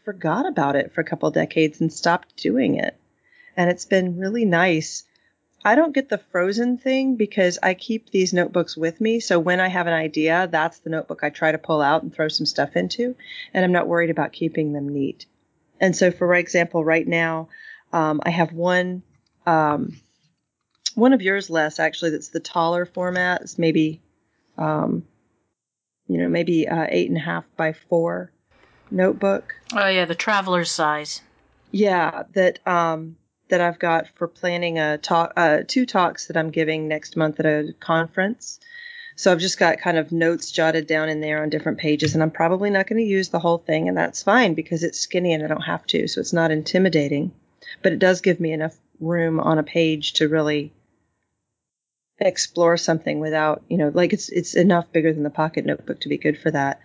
[0.04, 2.96] forgot about it for a couple decades and stopped doing it.
[3.56, 5.04] And it's been really nice.
[5.66, 9.18] I don't get the frozen thing because I keep these notebooks with me.
[9.18, 12.14] So when I have an idea, that's the notebook I try to pull out and
[12.14, 13.16] throw some stuff into.
[13.52, 15.26] And I'm not worried about keeping them neat.
[15.80, 17.48] And so, for example, right now,
[17.92, 19.02] um, I have one,
[19.44, 20.00] um,
[20.94, 23.42] one of yours, Les, actually, that's the taller format.
[23.42, 24.00] It's maybe
[24.56, 25.04] um,
[26.08, 28.30] you know, maybe uh, eight and a half by four
[28.90, 29.54] notebook.
[29.72, 31.20] Oh yeah, the traveler's size.
[31.72, 33.16] Yeah, that um,
[33.48, 37.40] that I've got for planning a talk, uh, two talks that I'm giving next month
[37.40, 38.60] at a conference.
[39.16, 42.22] So I've just got kind of notes jotted down in there on different pages, and
[42.22, 45.32] I'm probably not going to use the whole thing, and that's fine because it's skinny
[45.32, 47.32] and I don't have to, so it's not intimidating.
[47.82, 50.72] But it does give me enough room on a page to really
[52.18, 56.08] explore something without, you know, like it's it's enough bigger than the pocket notebook to
[56.08, 56.80] be good for that.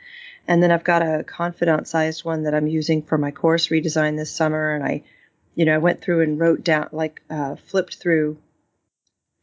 [0.47, 4.17] And then I've got a confidant sized one that I'm using for my course redesign
[4.17, 4.74] this summer.
[4.74, 5.04] And I,
[5.55, 8.37] you know, I went through and wrote down, like, uh, flipped through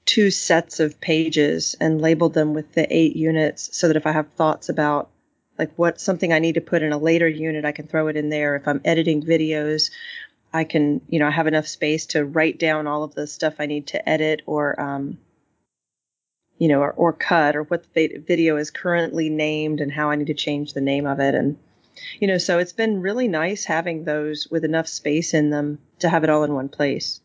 [0.07, 4.13] two sets of pages and labeled them with the eight units so that if I
[4.13, 5.11] have thoughts about
[5.59, 8.17] like what something I need to put in a later unit, I can throw it
[8.17, 8.57] in there.
[8.57, 9.91] If I'm editing videos,
[10.53, 13.57] I can, you know, I have enough space to write down all of the stuff
[13.59, 15.19] I need to edit or, um,
[16.57, 20.17] you know, or, or cut or what the video is currently named and how I
[20.17, 21.35] need to change the name of it.
[21.35, 21.59] And,
[22.21, 26.09] you know, so it's been really nice having those with enough space in them to
[26.09, 27.21] have it all in one place.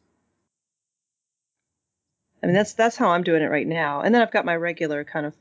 [2.41, 4.01] I mean, that's, that's how I'm doing it right now.
[4.01, 5.35] And then I've got my regular kind of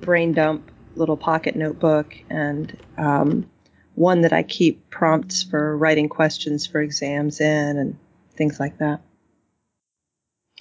[0.00, 3.48] brain dump little pocket notebook and um,
[3.94, 7.98] one that I keep prompts for writing questions for exams in and
[8.36, 9.00] things like that.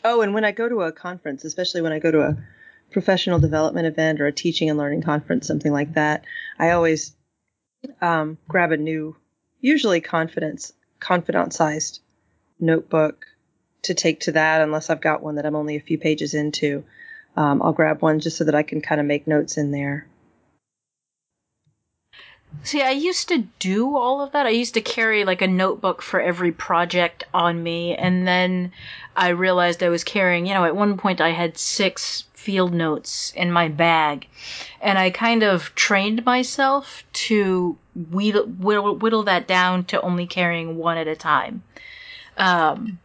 [0.04, 2.38] Oh, and when I go to a conference, especially when I go to a
[2.92, 6.26] professional development event or a teaching and learning conference, something like that,
[6.60, 7.16] I always
[8.02, 9.16] um, grab a new,
[9.62, 12.02] usually confidence confidant sized
[12.60, 13.26] notebook
[13.84, 16.84] to take to that unless I've got one that I'm only a few pages into.
[17.38, 20.08] Um, I'll grab one just so that I can kind of make notes in there.
[22.64, 24.46] See, I used to do all of that.
[24.46, 28.72] I used to carry like a notebook for every project on me, and then
[29.16, 33.34] I realized I was carrying, you know, at one point I had six field notes
[33.36, 34.28] in my bag,
[34.80, 41.00] and I kind of trained myself to whittle, whittle, that down to only carrying one
[41.00, 41.64] at a time.
[42.38, 43.00] Um,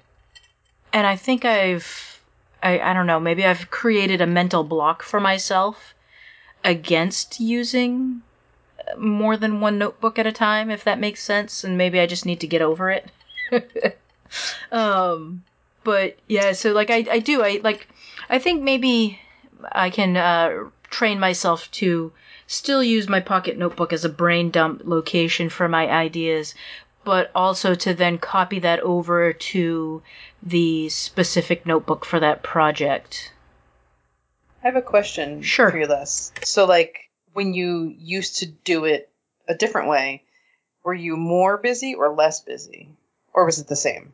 [0.92, 2.20] and I think I've,
[2.62, 5.94] I, I don't know, maybe I've created a mental block for myself
[6.62, 8.20] against using
[8.98, 12.26] more than one notebook at a time, if that makes sense, and maybe I just
[12.26, 13.10] need to get over it.
[14.70, 15.42] um,
[15.82, 17.88] but yeah, so like I, I do, I like,
[18.28, 19.18] I think maybe
[19.72, 22.12] I can uh, train myself to
[22.46, 26.54] still use my pocket notebook as a brain dump location for my ideas,
[27.04, 30.02] but also to then copy that over to
[30.42, 33.32] the specific notebook for that project.
[34.62, 35.70] I have a question Sure.
[35.70, 36.32] for you, Les.
[36.44, 39.08] So, like, when you used to do it
[39.48, 40.24] a different way,
[40.82, 42.90] were you more busy or less busy?
[43.32, 44.12] Or was it the same?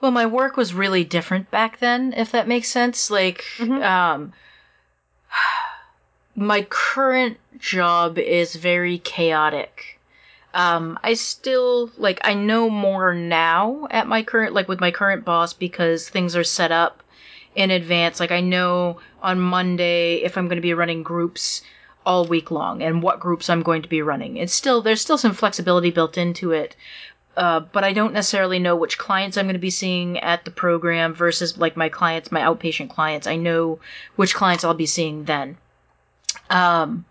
[0.00, 3.10] Well, my work was really different back then, if that makes sense.
[3.10, 3.82] Like, Mhm.
[3.82, 4.32] um,
[6.36, 9.98] my current job is very chaotic.
[10.54, 15.24] Um, I still, like, I know more now at my current, like, with my current
[15.24, 17.02] boss because things are set up
[17.54, 18.20] in advance.
[18.20, 21.62] Like, I know on Monday if I'm going to be running groups
[22.06, 24.36] all week long and what groups I'm going to be running.
[24.38, 26.74] It's still, there's still some flexibility built into it
[27.38, 30.50] uh, but I don't necessarily know which clients I'm going to be seeing at the
[30.50, 33.28] program versus like my clients, my outpatient clients.
[33.28, 33.78] I know
[34.16, 35.56] which clients I'll be seeing then.
[36.50, 37.04] Um,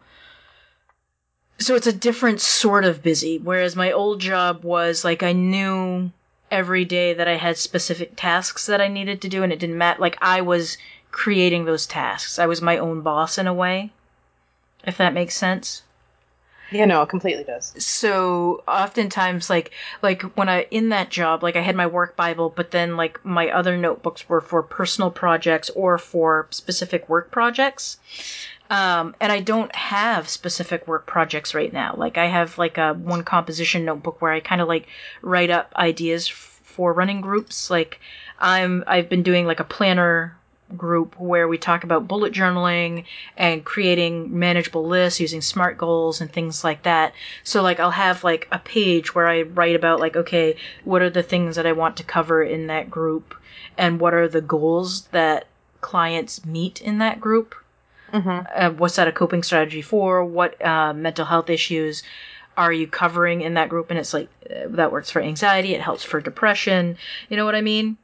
[1.60, 3.38] so it's a different sort of busy.
[3.38, 6.12] Whereas my old job was like I knew
[6.52, 9.78] every day that I had specific tasks that I needed to do, and it didn't
[9.78, 10.02] matter.
[10.02, 10.78] Like I was
[11.10, 12.38] creating those tasks.
[12.38, 13.92] I was my own boss in a way,
[14.84, 15.84] if that makes sense
[16.72, 17.74] Yeah, no, it completely does.
[17.78, 22.50] so oftentimes like like when i in that job like i had my work bible
[22.56, 27.98] but then like my other notebooks were for personal projects or for specific work projects.
[28.70, 31.94] Um, and i don't have specific work projects right now.
[31.96, 34.88] Like i have like a one composition notebook where i kind of like
[35.22, 37.70] write up ideas f- for running groups.
[37.70, 38.00] Like
[38.40, 40.36] i'm i've been doing like a planner
[40.76, 43.06] group where we talk about bullet journaling
[43.38, 47.14] and creating manageable lists using smart goals and things like that.
[47.44, 51.10] So like I'll have like a page where I write about like okay, what are
[51.10, 53.34] the things that I want to cover in that group
[53.78, 55.48] and what are the goals that
[55.82, 57.56] clients meet in that group?
[58.12, 58.48] Mm-hmm.
[58.56, 60.24] Uh, what's that a coping strategy for?
[60.24, 62.04] What uh, mental health issues
[62.56, 63.90] are you covering in that group?
[63.90, 66.98] And it's like uh, that works for anxiety, it helps for depression.
[67.30, 67.98] You know what I mean?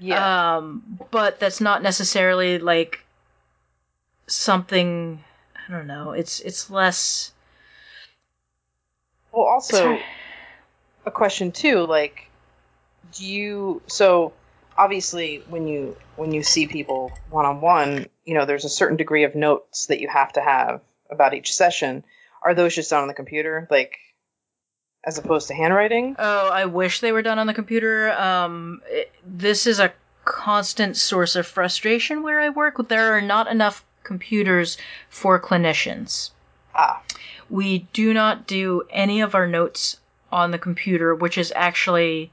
[0.00, 0.56] Yeah.
[0.56, 3.04] Um, but that's not necessarily like
[4.26, 5.22] something.
[5.68, 6.12] I don't know.
[6.12, 7.32] It's it's less.
[9.32, 9.98] well, also,
[11.08, 12.28] a question too like
[13.12, 14.32] do you so
[14.76, 18.96] obviously when you when you see people one on one you know there's a certain
[18.96, 20.80] degree of notes that you have to have
[21.10, 22.04] about each session
[22.42, 23.98] are those just done on the computer like
[25.04, 28.12] as opposed to handwriting Oh, I wish they were done on the computer.
[28.12, 29.92] Um, it, this is a
[30.24, 32.88] constant source of frustration where I work.
[32.88, 34.76] There are not enough computers
[35.08, 36.30] for clinicians.
[36.74, 37.02] ah
[37.48, 39.96] We do not do any of our notes
[40.30, 42.30] on the computer, which is actually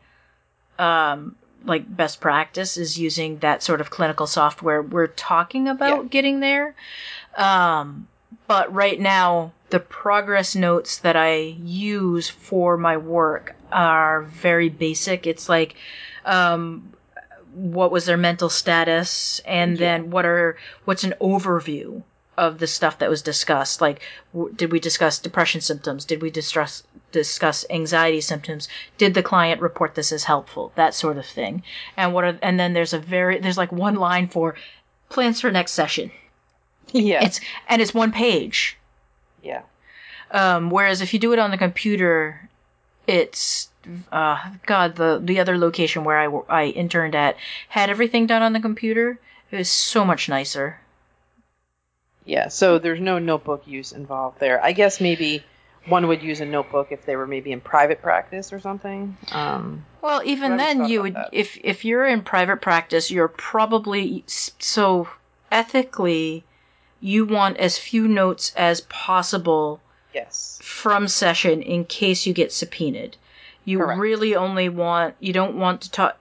[0.77, 4.81] um, like best practice is using that sort of clinical software.
[4.81, 6.09] We're talking about Yeah.
[6.09, 6.75] getting there.
[7.37, 8.07] Um,
[8.47, 15.25] but right now, the progress notes that I use for my work are very basic.
[15.27, 15.75] It's like,
[16.25, 16.91] um,
[17.53, 19.79] what was their mental status, and Yeah.
[19.85, 22.03] then what are what's an overview
[22.37, 23.79] of the stuff that was discussed.
[23.79, 24.01] Like,
[24.33, 26.03] w- did we discuss depression symptoms?
[26.03, 28.67] Did we discuss discuss anxiety symptoms?
[28.97, 30.73] Did the client report this as helpful?
[30.75, 31.63] That sort of thing.
[31.95, 34.55] And what are and then there's a very there's like one line for
[35.09, 36.11] plans for next session.
[36.91, 37.39] yeah It's
[37.69, 38.77] and it's one page.
[39.45, 39.61] Yeah
[40.31, 42.49] Um, whereas if you do it on the computer,
[43.07, 43.69] it's
[44.11, 47.35] uh, God the the other location where I I interned at
[47.69, 49.19] had everything done on the computer.
[49.51, 50.79] It was so much nicer.
[52.25, 54.57] Yeah, so there's no notebook use involved there.
[54.63, 55.43] I guess maybe
[55.87, 59.15] one would use a notebook if they were maybe in private practice or something.
[59.31, 61.29] Um, Well, even What have you then, you would that?
[61.31, 65.07] if if you're in private practice, you're probably so
[65.51, 66.43] ethically,
[67.05, 69.79] you want as few notes as possible
[70.11, 70.59] yes.
[70.63, 73.15] from session in case you get subpoenaed.
[73.63, 73.99] You Correct.
[73.99, 76.19] really only want you don't want to talk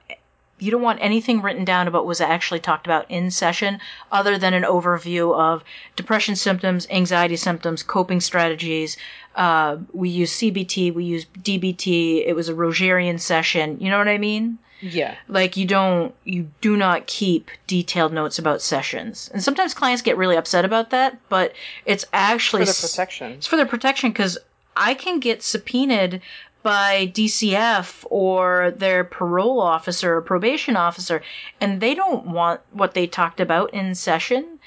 [0.59, 3.81] you don't want anything written down about what was actually talked about in session
[4.13, 5.65] other than an overview of
[5.97, 8.99] depression symptoms, anxiety symptoms, coping strategies.
[9.35, 12.27] Uh, we use CBT, we use DBT.
[12.27, 13.79] It was a Rogerian session.
[13.81, 14.59] You know what I mean?
[14.85, 15.17] Yeah.
[15.29, 19.31] Like you don't, you do not keep detailed notes about sessions.
[19.33, 21.55] And sometimes clients get really upset about that, but
[21.87, 23.33] it's actually For the protection.
[23.33, 24.37] it's for their protection because
[24.77, 26.21] I can get subpoenaed
[26.63, 31.23] by DCF or their parole officer or probation officer,
[31.61, 34.59] and they don't want what they talked about in session.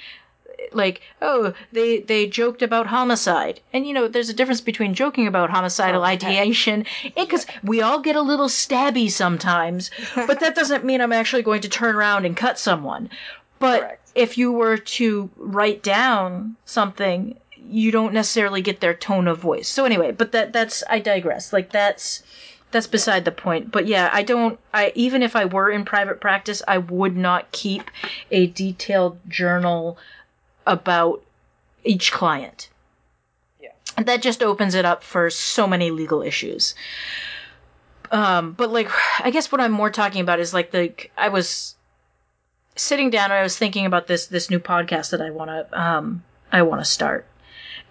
[0.74, 5.28] Like, oh, they they joked about homicide, and you know, there's a difference between joking
[5.28, 6.24] about homicidal Oh, heck.
[6.24, 11.43] ideation, because we all get a little stabby sometimes, but that doesn't mean I'm actually
[11.43, 13.09] going to turn around and cut someone.
[13.59, 14.11] But Correct.
[14.15, 17.38] if you were to write down something,
[17.70, 19.68] you don't necessarily get their tone of voice.
[19.68, 21.51] So anyway, but that that's I digress.
[21.51, 22.24] Like that's
[22.70, 23.72] that's beside the point.
[23.72, 27.51] But yeah, I don't I even if I were in private practice, I would not
[27.51, 27.89] keep
[28.30, 29.97] a detailed journal
[30.68, 31.24] about
[31.84, 32.70] each client.
[33.61, 33.72] Yeah.
[34.03, 36.76] That just opens it up for so many legal issues.
[38.11, 38.89] Um, but like,
[39.20, 41.76] I guess what I'm more talking about is like the I was
[42.76, 45.82] sitting down and I was thinking about this this new podcast that I want to
[45.82, 47.26] um I want to start.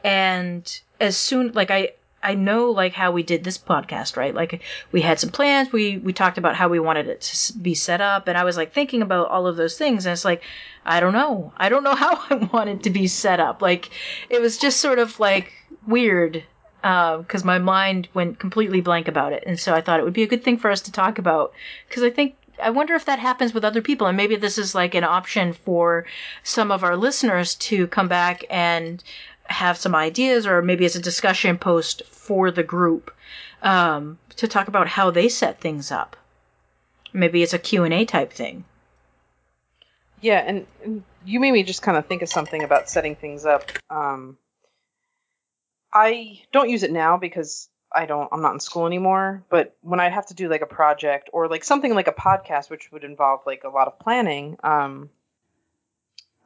[0.04, 1.92] And as soon like I
[2.26, 4.34] I know like how we did this podcast, right?
[4.34, 4.60] Like
[4.90, 8.00] we had some plans, we we talked about how we wanted it to be set
[8.00, 10.42] up and I was like thinking about all of those things and it's like
[10.84, 11.52] I don't know.
[11.56, 13.62] I don't know how I want it to be set up.
[13.62, 13.90] Like
[14.28, 15.52] it was just sort of like
[15.86, 16.42] weird
[16.82, 19.44] uh, because my mind went completely blank about it.
[19.46, 21.52] And so I thought it would be a good thing for us to talk about
[21.88, 24.74] because I think I wonder if that happens with other people, and maybe this is
[24.74, 26.06] like an option for
[26.42, 29.04] some of our listeners to come back and
[29.49, 33.14] have some ideas, or maybe it's a discussion post for the group
[33.62, 36.16] um, to talk about how they set things up.
[37.12, 38.64] Maybe it's a Q and A type thing.
[40.20, 43.47] Yeah, and, and you made me just kind of think of something about setting things
[43.47, 43.70] up.
[43.90, 44.38] Um,
[45.92, 48.28] I don't use it now because I don't.
[48.32, 49.44] I'm not in school anymore.
[49.49, 52.68] But when I have to do like a project or like something like a podcast,
[52.70, 55.11] which would involve like a lot of planning, um,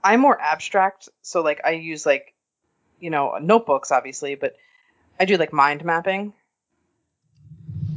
[0.05, 1.09] I'm more abstract.
[1.23, 2.35] So like I use like,
[3.01, 4.57] you know, notebooks obviously, but
[5.19, 6.33] I do like mind mapping.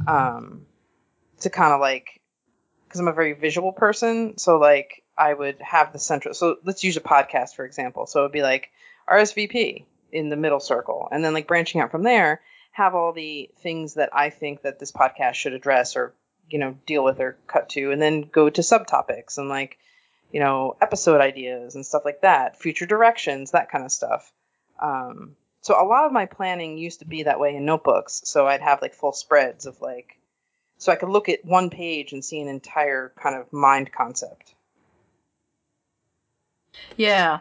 [0.06, 0.66] Um,
[1.40, 2.20] to kind of like
[2.88, 4.38] because I'm a very visual person.
[4.38, 6.34] So like I would have the central.
[6.34, 8.06] So let's use a podcast for example.
[8.06, 8.70] So it would be like
[9.08, 12.40] RSVP in the middle circle, and then like branching out from there,
[12.72, 16.14] have all the things that I think that this podcast should address or
[16.48, 19.78] you know deal with or cut to, and then go to subtopics and like
[20.30, 24.32] you know episode ideas and stuff like that, future directions, that kind of stuff.
[24.84, 28.20] Um, so a lot of my planning used to be that way in notebooks.
[28.24, 30.18] So I'd have like full spreads of like
[30.76, 34.54] so I could look at one page and see an entire kind of mind concept.
[36.96, 37.38] Yeah.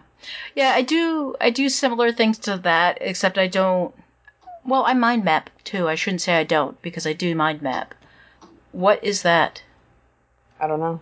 [0.55, 3.93] Yeah, I do I do similar things to that, except I don't
[4.65, 5.89] well, I mind map too.
[5.89, 7.93] I shouldn't say I don't, because I do mind map.
[8.71, 9.61] What is that?
[10.61, 11.01] I don't know.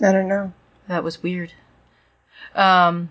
[0.00, 0.52] I don't know.
[0.86, 1.52] That was weird.
[2.54, 3.10] Um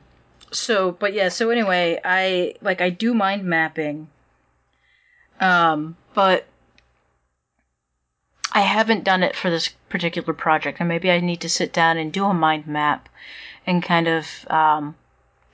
[0.52, 4.10] so but yeah, so anyway, I like I do mind mapping.
[5.40, 6.46] Um, but
[8.52, 11.98] I haven't done it for this particular project, and maybe I need to sit down
[11.98, 13.08] and do a mind map
[13.66, 14.96] and kind of um,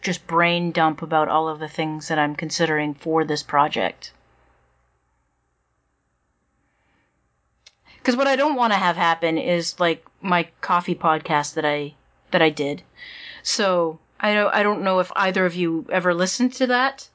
[0.02, 4.12] just brain dump about all of the things that I'm considering for this project.
[7.98, 11.96] Because what I don't want to have happen is like my coffee podcast that I
[12.32, 12.84] that I did.
[13.42, 17.08] So I don't I don't know if either of you ever listened to that.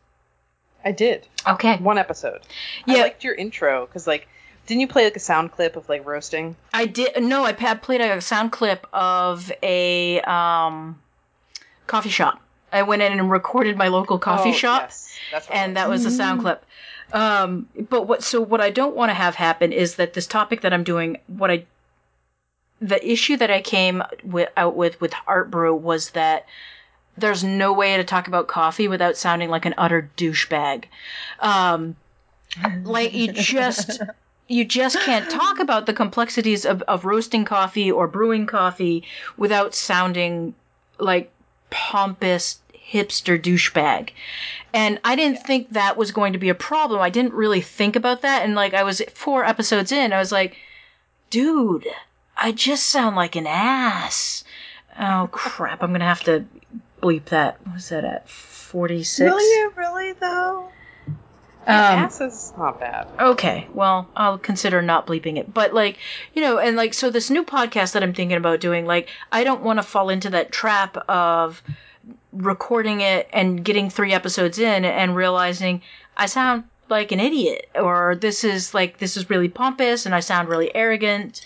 [0.85, 1.77] I did Okay.
[1.77, 2.41] one episode.
[2.87, 2.99] Yeah.
[2.99, 4.29] I liked your intro because like,
[4.67, 6.57] didn't you play like a sound clip of like roasting?
[6.73, 7.45] I did no.
[7.45, 10.99] I played a sound clip of a um,
[11.87, 12.41] coffee shop.
[12.73, 15.89] I went in and recorded my local coffee Oh, shop, Yes, that's what and that
[15.89, 16.65] was a sound clip.
[17.13, 18.23] Um, but what?
[18.23, 21.19] So what I don't want to have happen is that this topic that I'm doing,
[21.27, 21.65] what I,
[22.81, 26.47] the issue that I came with, out with with Art Brew was that
[27.21, 30.85] there's no way to talk about coffee without sounding like an utter douchebag.
[31.41, 31.97] Um,
[32.83, 34.01] like you just
[34.49, 39.05] you just can't talk about the complexities of, of roasting coffee or brewing coffee
[39.37, 40.55] without sounding
[40.99, 41.31] like
[41.71, 44.11] pompous hipster douchebag.
[44.75, 47.01] And I didn't think that was going to be a problem.
[47.01, 48.43] I didn't really think about that.
[48.43, 50.57] And like, I was four episodes in, I was like,
[51.31, 51.87] dude,
[52.37, 54.43] I just sound like an ass.
[54.99, 56.45] Oh crap, I'm gonna have to
[57.01, 57.65] bleep that.
[57.67, 58.29] What was that at?
[58.29, 59.31] 46?
[59.31, 60.69] Will you really though?
[61.67, 63.07] Um, ass is not bad.
[63.21, 65.53] Okay, well, I'll consider not bleeping it.
[65.53, 65.99] But like,
[66.35, 69.45] you know, and like, so this new podcast that I'm thinking about doing, like, I
[69.45, 71.63] don't want to fall into that trap of
[72.33, 75.83] recording it and getting three episodes in and realizing
[76.17, 80.21] I sound like an idiot or this is like this is really pompous and I
[80.21, 81.45] sound really arrogant.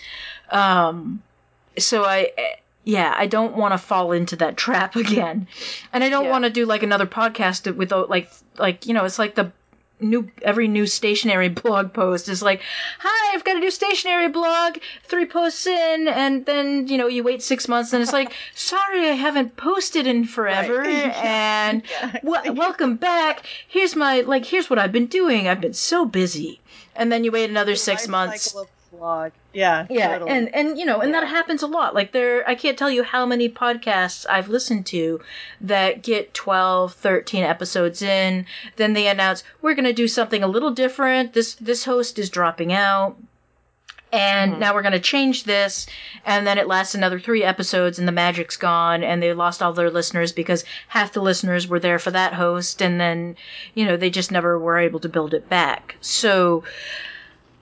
[0.49, 1.21] Um,
[1.77, 2.31] so I,
[2.85, 5.47] yeah, I don't want to fall into that trap again,
[5.91, 6.31] and I don't Yeah.
[6.31, 9.51] want to do like another podcast with oh, like like you know it's like the
[10.01, 12.61] new every new stationery blog post is like
[12.99, 14.75] hi i've got a new stationery blog
[15.05, 19.07] three posts in and then you know you wait six months and it's like sorry
[19.09, 21.15] i haven't posted in forever Right.
[21.23, 21.81] and
[22.25, 23.45] w- welcome back.
[23.69, 25.47] Here's my like here's what i've been doing.
[25.47, 26.59] I've been so busy.
[26.97, 28.53] And then you wait another six months.
[28.53, 28.67] of
[28.99, 29.31] vlog.
[29.53, 29.85] Yeah.
[29.89, 30.31] yeah totally.
[30.31, 33.03] and and you know and that happens a lot like there i can't tell you
[33.03, 35.21] how many podcasts i've listened to
[35.61, 40.47] that get 12 13 episodes in then they announce we're going to do something a
[40.47, 43.15] little different this this host is dropping out
[44.13, 44.59] and Mhm.
[44.59, 45.87] now we're going to change this
[46.25, 49.73] and then it lasts another three episodes and the magic's gone and they lost all
[49.73, 53.35] their listeners because half the listeners were there for that host and then
[53.73, 56.63] you know they just never were able to build it back so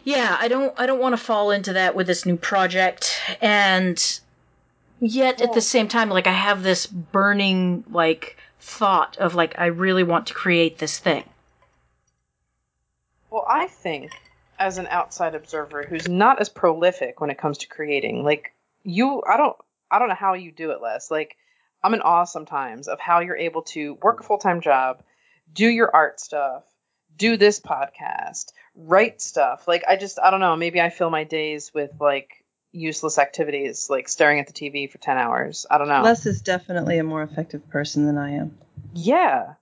[0.03, 4.19] yeah i don't i don't want to fall into that with this new project and
[4.99, 9.65] yet at the same time like i have this burning like thought of like i
[9.65, 11.23] really want to create this thing
[13.33, 14.11] Well, I think
[14.59, 19.23] as an outside observer who's not as prolific when it comes to creating, like you,
[19.27, 19.57] I don't,
[19.89, 21.09] I don't know how you do it, Les.
[21.09, 21.35] Like,
[21.83, 25.01] I'm in awe sometimes of how you're able to work a full time job,
[25.51, 26.63] do your art stuff,
[27.17, 29.67] do this podcast, write stuff.
[29.67, 30.55] Like, I just, I don't know.
[30.55, 34.97] Maybe I fill my days with like useless activities, like staring at the TV for
[34.97, 35.65] 10 hours.
[35.69, 36.01] I don't know.
[36.01, 38.57] Les is definitely a more effective person than I am.
[38.93, 39.53] Yeah.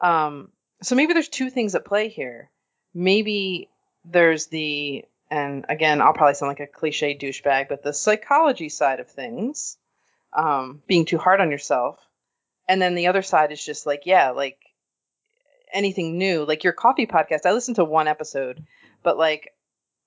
[0.00, 0.50] Um,
[0.82, 2.50] so maybe there's two things at play here.
[2.92, 3.68] Maybe
[4.04, 8.98] there's the, and again, I'll probably sound like a cliche douchebag, but the psychology side
[9.00, 9.76] of things,
[10.32, 11.98] um, being too hard on yourself.
[12.68, 14.58] And then the other side is just like, yeah, like
[15.72, 17.46] anything new, like your coffee podcast.
[17.46, 18.64] I listened to one episode,
[19.02, 19.54] but like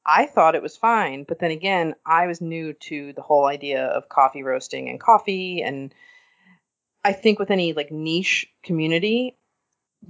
[0.06, 1.24] I thought it was fine.
[1.24, 5.62] But then again, I was new to the whole idea of coffee roasting and coffee
[5.62, 5.94] and
[7.06, 9.38] I think with any like niche community,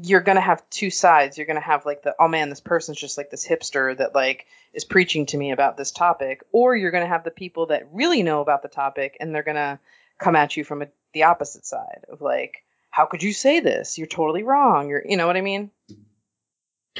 [0.01, 1.37] you're gonna have two sides.
[1.37, 4.45] You're gonna have like the oh man, this person's just like this hipster that like
[4.73, 8.23] is preaching to me about this topic, or you're gonna have the people that really
[8.23, 9.79] know about the topic and they're gonna
[10.19, 12.63] come at you from a, the opposite side of like,
[12.93, 13.97] how could you say this?
[13.97, 14.87] You're totally wrong.
[14.87, 15.71] You're, you know what I mean?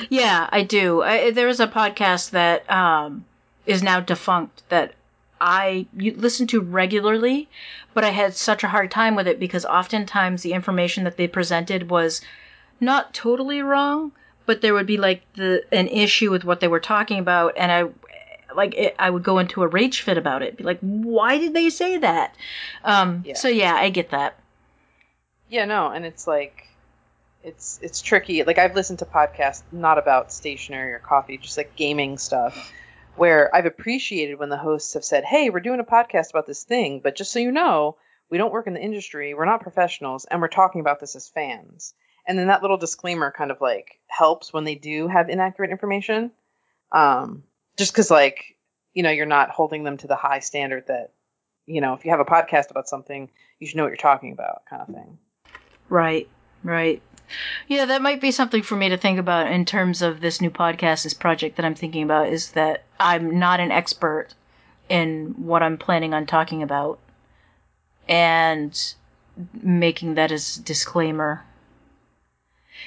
[0.10, 1.04] Yeah, I do.
[1.04, 3.26] I, there is a podcast that um,
[3.68, 4.96] is now defunct that
[5.40, 7.48] I listen to regularly,
[7.94, 11.28] but I had such a hard time with it because oftentimes the information that they
[11.28, 12.22] presented was
[12.80, 14.14] not totally wrong,
[14.48, 17.72] but there would be like the an issue with what they were talking about, and
[17.72, 20.58] I like it, I would go into a rage fit about it.
[20.58, 22.36] Be like, why did they say that?
[22.84, 23.36] Um, Yeah.
[23.36, 24.40] So yeah, I get that.
[25.54, 26.68] Yeah, no, and it's like
[27.44, 28.44] it's it's tricky.
[28.44, 32.74] Like I've listened to podcasts not about stationery or coffee, just like gaming stuff,
[33.18, 36.64] where I've appreciated when the hosts have said, "Hey, we're doing a podcast about this
[36.64, 37.98] thing, but just so you know,
[38.32, 41.30] we don't work in the industry, we're not professionals, and we're talking about this as
[41.30, 41.94] fans."
[42.28, 46.32] And then that little disclaimer kind of like helps when they do have inaccurate information.
[46.92, 47.44] Um,
[47.78, 48.58] just because like
[48.96, 51.12] you know you're not holding them to the high standard that
[51.68, 53.30] you know if you have a podcast about something
[53.60, 55.20] you should know what you're talking about kind of thing
[55.94, 56.28] Right,
[56.64, 57.04] right.
[57.68, 60.50] Yeah, that might be something for me to think about in terms of this new
[60.50, 64.30] podcast, this project that I'm thinking about, is that I'm not an expert
[64.90, 66.98] in what I'm planning on talking about.
[68.10, 68.74] And
[69.62, 71.44] making that as disclaimer.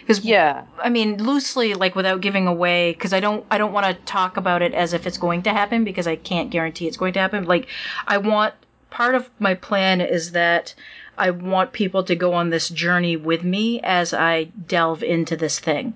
[0.01, 3.87] Because yeah I mean, loosely, like without giving away, because I don't, I don't want
[3.87, 6.97] to talk about it as if it's going to happen because I can't guarantee it's
[6.97, 7.45] going to happen.
[7.45, 7.69] Like,
[8.09, 8.55] I want
[8.91, 10.75] part of my plan is that
[11.19, 15.59] I want people to go on this journey with me as I delve into this
[15.59, 15.95] thing.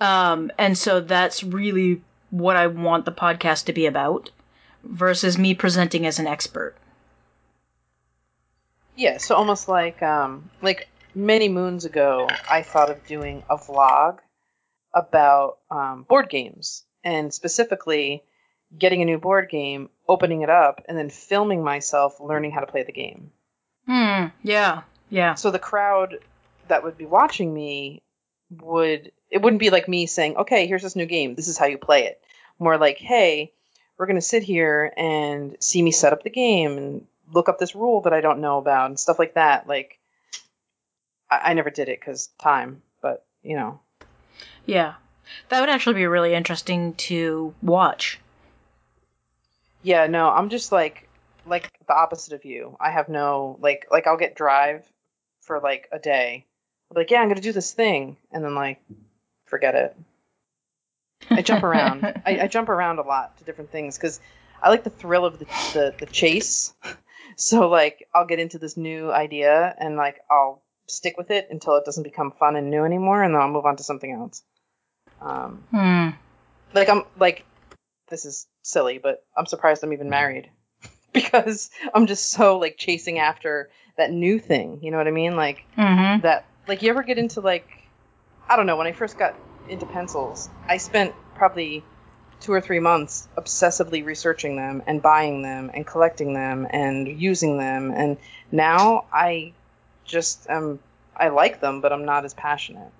[0.00, 4.30] Um, and so that's really what I want the podcast to be about,
[4.84, 6.74] versus me presenting as an expert.
[8.96, 14.18] yeah so almost like um like many moons ago i thought of doing a vlog
[14.94, 18.22] about um, board games and specifically
[18.76, 22.66] getting a new board game opening it up and then filming myself learning how to
[22.66, 23.30] play the game
[23.90, 24.26] Hmm.
[24.44, 24.82] Yeah.
[25.08, 25.34] Yeah.
[25.34, 26.20] So the crowd
[26.68, 28.02] that would be watching me
[28.62, 31.34] would it wouldn't be like me saying, "Okay, here's this new game.
[31.34, 32.22] This is how you play it."
[32.60, 33.52] More like, "Hey,
[33.98, 37.58] we're going to sit here and see me set up the game and look up
[37.58, 39.98] this rule that I don't know about and stuff like that." Like
[41.28, 43.80] I, I never did it cuz time, but, you know.
[44.66, 44.94] Yeah.
[45.48, 48.20] That would actually be really interesting to watch.
[49.82, 51.08] Yeah, no, I'm just like
[51.46, 52.76] like the opposite of you.
[52.80, 54.84] I have no like like I'll get drive
[55.42, 56.46] for like a day.
[56.90, 58.80] I'll be like, yeah, I'm gonna do this thing, and then like
[59.46, 59.96] forget it.
[61.30, 62.02] I jump around.
[62.26, 64.20] I, I jump around a lot to different things because
[64.62, 66.72] I like the thrill of the, the the chase.
[67.36, 71.76] So like I'll get into this new idea and like I'll stick with it until
[71.76, 74.42] it doesn't become fun and new anymore, and then I'll move on to something else.
[75.22, 76.08] Um, Hmm.
[76.74, 77.46] like I'm like
[78.08, 80.50] this is silly, but I'm surprised I'm even married
[81.12, 84.80] because I'm just so like chasing after that new thing.
[84.82, 85.36] You know what I mean?
[85.36, 86.20] Like Mm-hmm.
[86.22, 86.46] that.
[86.68, 87.68] Like you ever get into like
[88.48, 88.76] I don't know.
[88.76, 89.34] When I first got
[89.68, 91.84] into pencils, I spent probably
[92.40, 97.58] two or three months obsessively researching them and buying them and collecting them and using
[97.58, 97.90] them.
[97.90, 98.16] And
[98.52, 99.52] now I
[100.04, 100.80] just am.
[101.16, 102.90] I like them, but I'm not as passionate.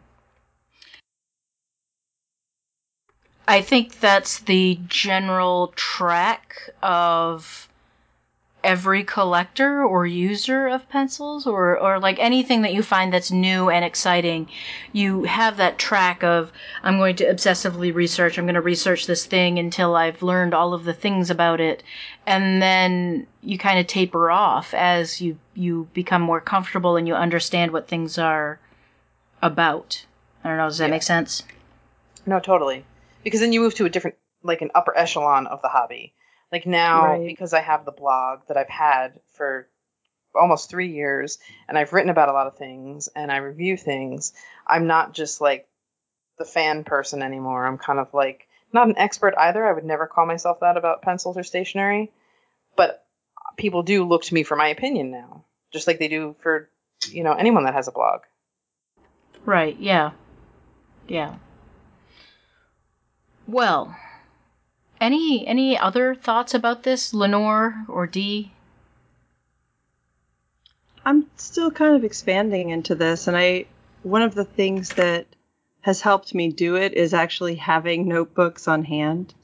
[3.49, 7.69] I think that's the general track of
[8.63, 13.71] every collector or user of pencils or, or like anything that you find that's new
[13.71, 14.49] and exciting.
[14.93, 16.53] You have that track of,
[16.83, 20.75] I'm going to obsessively research, I'm going to research this thing until I've learned all
[20.75, 21.83] of the things about it.
[22.27, 27.15] And then you kind of taper off as you, you become more comfortable and you
[27.15, 28.59] understand what things are
[29.43, 30.05] about.
[30.45, 30.91] I don't know, does that Yeah.
[30.91, 31.43] make sense?
[32.27, 32.85] No, totally.
[33.25, 36.15] Because then you move to a different, like an upper echelon of the hobby.
[36.53, 37.27] Like now, Right.
[37.27, 39.69] because I have the blog that I've had for
[40.35, 41.39] almost three years,
[41.69, 44.33] and I've written about a lot of things, and I review things,
[44.67, 45.69] I'm not just like
[46.39, 47.65] the fan person anymore.
[47.67, 49.67] I'm kind of like not an expert either.
[49.67, 52.11] I would never call myself that about pencils or stationery,
[52.77, 53.05] but
[53.57, 56.69] people do look to me for my opinion now, just like they do for
[57.09, 58.21] you know anyone that has a blog.
[59.45, 60.13] Right, yeah.
[61.09, 61.37] Yeah.
[63.47, 63.97] Well,
[65.01, 68.53] any any other thoughts about this, Lenore or Dee?
[71.05, 73.67] I'm still kind of expanding into this, and I
[74.03, 75.27] one of the things that
[75.83, 79.35] has helped me do it is actually having notebooks on hand.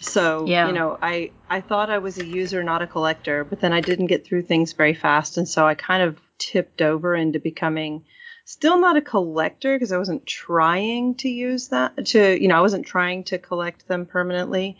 [0.00, 0.66] So, Yeah.
[0.68, 3.80] you know, I I thought I was a user, not a collector, but then I
[3.80, 8.04] didn't get through things very fast, and so I kind of tipped over into becoming
[8.48, 12.62] still not a collector because I wasn't trying to use that to, you know, I
[12.62, 14.78] wasn't trying to collect them permanently.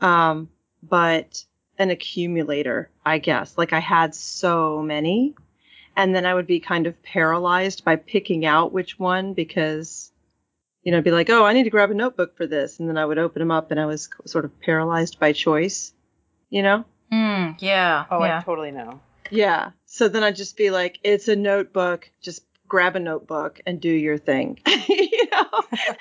[0.00, 0.48] Um,
[0.80, 1.44] but
[1.76, 3.58] an accumulator, I guess.
[3.58, 5.34] Like I had so many.
[5.96, 10.12] And then I would be kind of paralyzed by picking out which one because,
[10.84, 12.78] you know, I'd be like, oh, I need to grab a notebook for this.
[12.78, 15.92] And then I would open them up and I was sort of paralyzed by choice,
[16.48, 16.84] you know?
[17.10, 18.04] Hmm, yeah.
[18.08, 18.38] Oh, yeah.
[18.38, 19.00] I totally know.
[19.30, 19.70] Yeah.
[19.84, 22.08] So then I'd just be like, it's a notebook.
[22.22, 24.60] Just grab a notebook and do your thing.
[24.88, 25.62] you know?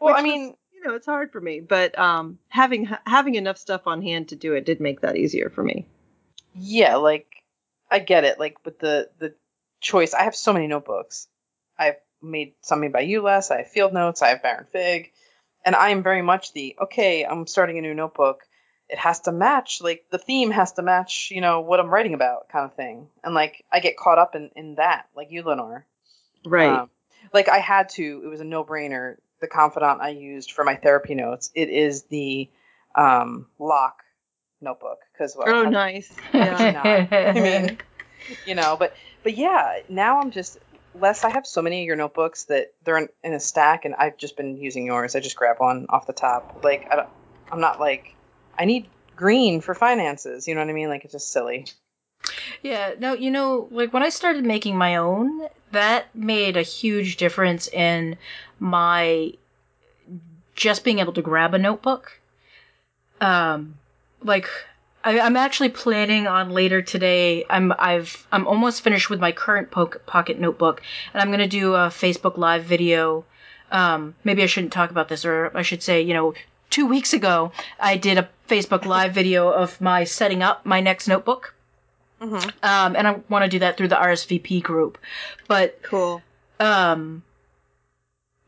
[0.00, 3.58] Well, I mean, was, you know, it's hard for me, but um, having having enough
[3.58, 5.86] stuff on hand to do it did make that easier for me.
[6.54, 7.26] yeah, like
[7.90, 8.38] I get it.
[8.38, 9.34] Like with the the
[9.80, 11.28] choice, I have so many notebooks.
[11.78, 13.50] I've made some made by you, Les.
[13.50, 14.22] I have field notes.
[14.22, 15.12] I have Baron Fig,
[15.64, 17.24] and I am very much the okay.
[17.24, 18.42] I'm starting a new notebook.
[18.88, 22.14] It has to match, like the theme has to match, you know, what I'm writing
[22.14, 23.08] about, kind of thing.
[23.22, 25.86] And like I get caught up in in that, like you, Lenore.
[26.44, 26.80] Right.
[26.80, 26.90] Um,
[27.32, 28.22] like I had to.
[28.24, 29.16] It was a no brainer.
[29.40, 31.50] The confidant I used for my therapy notes.
[31.54, 32.48] It is the
[32.94, 34.02] um, lock
[34.60, 36.12] notebook because well, oh, how- nice.
[36.32, 37.06] Yeah.
[37.10, 37.32] Yeah.
[37.36, 37.78] I mean,
[38.46, 40.58] you know, but but yeah, now I'm just
[40.94, 43.94] Les I have so many of your notebooks that they're in, in a stack, and
[43.94, 45.16] I've just been using yours.
[45.16, 46.60] I just grab one off the top.
[46.62, 47.08] Like I don't,
[47.50, 48.14] I'm not like
[48.58, 48.86] I need
[49.16, 50.46] green for finances.
[50.48, 50.88] You know what I mean?
[50.88, 51.66] Like it's just silly.
[52.62, 57.16] Yeah, no, you know, like when I started making my own, that made a huge
[57.16, 58.16] difference in
[58.58, 59.34] my
[60.54, 62.20] just being able to grab a notebook.
[63.20, 63.76] Um,
[64.22, 64.48] like
[65.02, 67.44] I, I'm actually planning on later today.
[67.48, 70.82] I'm I've I'm almost finished with my current po- pocket notebook,
[71.12, 73.24] and I'm gonna do a Facebook Live video.
[73.70, 76.34] Um, maybe I shouldn't talk about this, or I should say, you know,
[76.74, 81.06] two weeks ago I did a Facebook Live video of my setting up my next
[81.06, 81.54] notebook.
[82.20, 82.48] Mm-hmm.
[82.64, 84.98] Um, and I want to do that through the RSVP group.
[85.46, 86.20] But Cool.
[86.58, 87.22] um,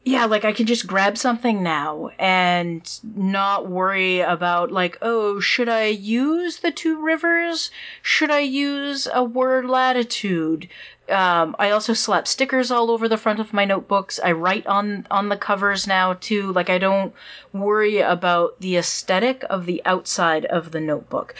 [0.04, 2.82] yeah, like I can just grab something now and
[3.14, 7.70] not worry about like, oh, should I use the two rivers?
[8.02, 10.68] Should I use a word latitude?
[11.08, 14.18] Um, I also slap stickers all over the front of my notebooks.
[14.22, 16.52] I write on on the covers now too.
[16.52, 17.14] Like I don't
[17.52, 21.34] worry about the aesthetic of the outside of the notebook.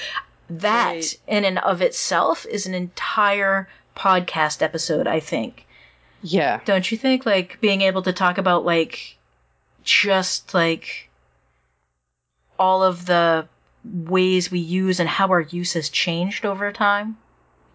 [0.48, 1.18] That Right.
[1.26, 5.66] in and of itself is an entire podcast episode, I think.
[6.22, 6.60] Yeah.
[6.64, 7.26] Don't you think?
[7.26, 9.16] Like being able to talk about like
[9.82, 11.08] just like
[12.58, 13.48] all of the
[13.84, 17.16] ways we use and how our use has changed over time.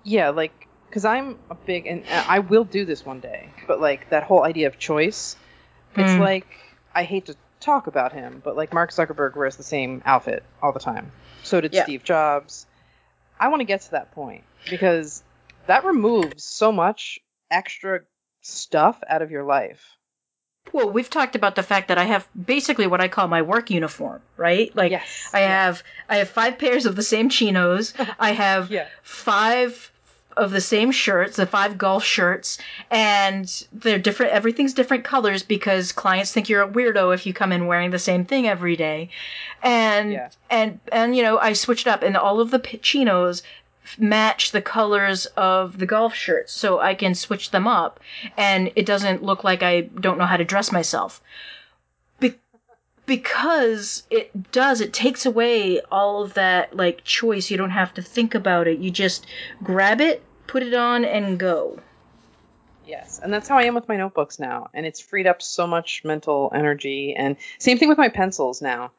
[0.04, 3.80] Yeah, like because I'm a big and and I will do this one day, but
[3.80, 5.38] like that whole idea of choice,
[5.96, 6.20] it's Hmm.
[6.20, 6.48] like
[6.94, 10.74] I hate to talk about him, but like Mark Zuckerberg wears the same outfit all
[10.74, 11.12] the time.
[11.44, 11.84] So did Yeah.
[11.84, 12.66] Steve Jobs.
[13.40, 15.24] I want to get to that point because
[15.68, 17.20] that removes so much
[17.50, 18.02] extra
[18.42, 19.82] stuff out of your life.
[20.74, 23.70] Well, we've talked about the fact that I have basically what I call my work
[23.72, 24.76] uniform, right?
[24.76, 25.30] Like yes.
[25.34, 27.94] I have I have five pairs of the same chinos.
[28.20, 28.88] I have Yeah.
[29.04, 29.92] five
[30.38, 32.58] of the same shirts, the five golf shirts,
[32.90, 34.32] and they're different.
[34.34, 38.00] Everything's different colors because clients think you're a weirdo if you come in wearing the
[38.00, 39.10] same thing every day.
[39.64, 40.30] And Yeah.
[40.50, 43.44] and and you know, I switched up, and all of the chinos
[43.98, 48.00] match the colors of the golf shirts, so I can switch them up,
[48.38, 51.22] and it doesn't look like I don't know how to dress myself.
[53.12, 57.94] Be- because it does it takes away all of that like choice you don't have
[57.94, 59.28] to think about it you just
[59.62, 61.78] grab it put it on and go
[62.86, 65.68] Yes, and that's how I am with my notebooks now, and it's freed up so
[65.68, 67.14] much mental energy.
[67.16, 68.92] And same thing with my pencils now.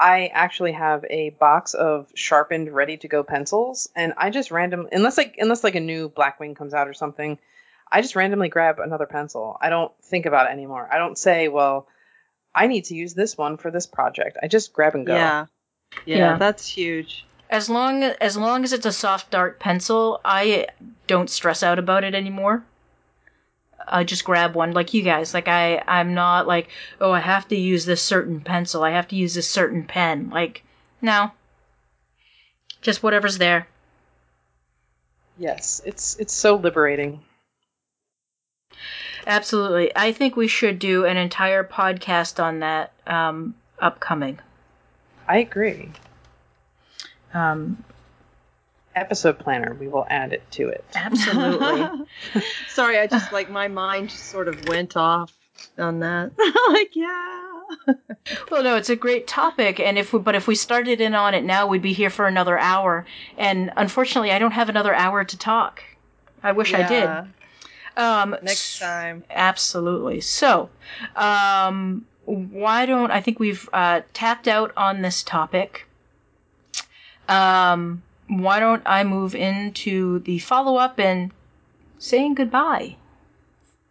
[0.00, 4.88] I actually have a box of sharpened, ready to go pencils, and I just random
[4.90, 7.38] unless like unless like a new Blackwing comes out or something,
[7.92, 9.58] I just randomly grab another pencil.
[9.60, 10.88] I don't think about it anymore.
[10.90, 11.86] I don't say, well,
[12.56, 14.38] I need to use this one for this project.
[14.42, 15.14] I just grab and go.
[15.14, 15.46] Yeah.
[16.06, 16.16] yeah.
[16.16, 16.38] Yeah.
[16.38, 17.24] that's huge.
[17.50, 20.66] as long as long as it's a soft dark pencil i
[21.06, 22.64] don't stress out about it anymore
[23.86, 26.68] i just grab one like you guys like i i'm not like
[27.00, 30.28] oh i have to use this certain pencil i have to use this certain pen
[30.30, 30.64] like
[31.00, 31.30] no
[32.82, 33.68] just whatever's there
[35.38, 37.22] Yes, it's it's so liberating.
[39.26, 44.38] Absolutely i think we should do an entire podcast on that um upcoming
[45.28, 45.90] I agree.
[47.34, 47.82] um
[48.94, 50.82] Episode planner, we will add it to it.
[50.94, 51.86] absolutely
[52.68, 55.36] Sorry, I just like my mind just sort of went off
[55.76, 56.30] on that.
[56.70, 57.42] like, yeah.
[58.50, 61.34] Well, no, it's a great topic, and if we, but if we started in on
[61.34, 63.04] it now, we'd be here for another hour.
[63.36, 65.82] And unfortunately, I don't have another hour to talk.
[66.42, 67.34] I wish I did.
[67.96, 69.24] Um, Next time.
[69.30, 70.20] Absolutely.
[70.20, 70.68] So,
[71.14, 75.86] um, why don't I think we've uh, tapped out on this topic?
[77.28, 81.32] Um, why don't I move into the follow up and
[81.98, 82.96] saying goodbye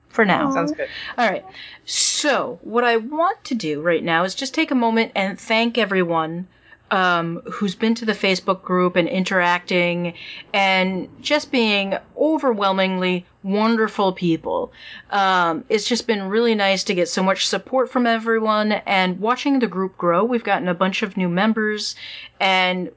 [0.10, 0.52] for now?
[0.52, 0.90] Sounds good.
[1.18, 1.46] All right.
[1.86, 5.78] So, what I want to do right now is just take a moment and thank
[5.78, 6.48] everyone
[6.92, 10.14] um, who's been to the Facebook group and interacting
[10.54, 14.72] and just being overwhelmingly wonderful people.
[15.10, 19.60] Um, it's just been really nice to get so much support from everyone and watching
[19.60, 20.24] the group grow.
[20.24, 21.96] We've gotten a bunch of new members
[22.40, 22.92] and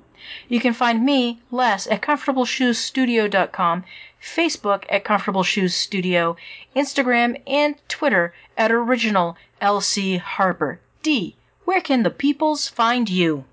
[0.47, 3.83] You can find me, Les, at comfortableshoesstudio.com,
[4.19, 6.35] Facebook at Comfortable Shoes Studio,
[6.75, 10.79] Instagram and Twitter at Original LC Harper.
[11.03, 11.35] Dee,
[11.65, 13.45] where can the peoples find you?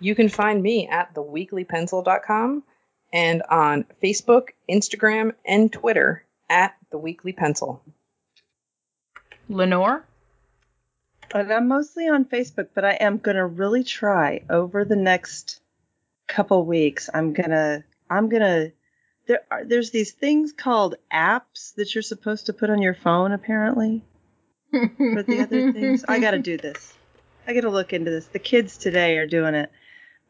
[0.00, 2.62] You can find me at theweeklypencil.com
[3.10, 7.80] and on Facebook, Instagram, and Twitter at The Weekly Pencil.
[9.48, 10.04] Lenore?
[11.30, 15.60] But I'm mostly on Facebook, but I am gonna really try over the next
[16.26, 17.10] couple weeks.
[17.12, 18.70] I'm gonna I'm gonna
[19.26, 23.32] there are there's these things called apps that you're supposed to put on your phone
[23.32, 24.02] apparently
[24.70, 26.04] for the other things.
[26.06, 26.94] I gotta do this.
[27.46, 28.26] I gotta look into this.
[28.26, 29.70] The kids today are doing it.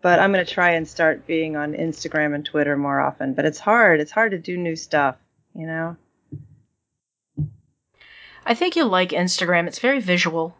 [0.02, 3.34] But I'm gonna try and start being on Instagram and Twitter more often.
[3.34, 4.00] But it's hard.
[4.00, 5.16] It's hard to do new stuff,
[5.54, 5.96] you know?
[8.46, 9.66] I think you'll like Instagram.
[9.66, 10.56] It's very visual.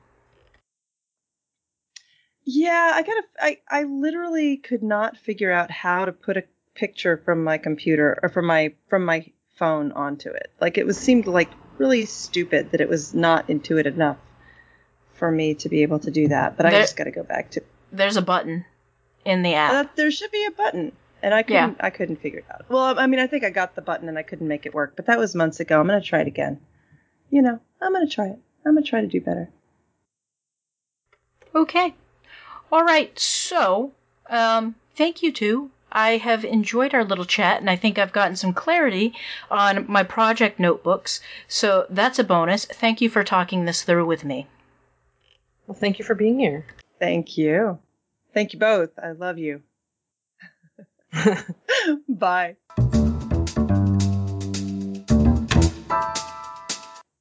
[2.44, 3.22] Yeah, I gotta.
[3.40, 8.18] I I literally could not figure out how to put a picture from my computer
[8.22, 9.26] or from my from my
[9.56, 10.50] phone onto it.
[10.60, 14.18] Like it was seemed like really stupid that it was not intuitive enough
[15.14, 16.56] for me to be able to do that.
[16.56, 17.62] But I just got to go back to.
[17.92, 18.64] There's a button
[19.24, 19.72] in the app.
[19.72, 21.76] Uh, there should be a button, and I couldn't.
[21.78, 21.86] Yeah.
[21.86, 22.68] I couldn't figure it out.
[22.68, 24.94] Well, I mean, I think I got the button and I couldn't make it work,
[24.96, 25.80] but that was months ago.
[25.80, 26.60] I'm gonna try it again.
[27.30, 28.38] You know, I'm gonna try it.
[28.64, 29.50] I'm gonna try to do better.
[31.54, 31.94] Okay.
[32.72, 33.16] All right.
[33.18, 33.92] So,
[34.28, 35.70] um, thank you two.
[35.92, 39.14] I have enjoyed our little chat, and I think I've gotten some clarity
[39.48, 41.20] on my project notebooks.
[41.46, 42.64] So that's a bonus.
[42.64, 44.48] Thank you for talking this through with me.
[45.66, 46.66] Well, thank you for being here.
[46.98, 47.78] Thank you.
[48.32, 48.90] Thank you both.
[49.00, 49.62] I love you.
[52.08, 52.56] Bye.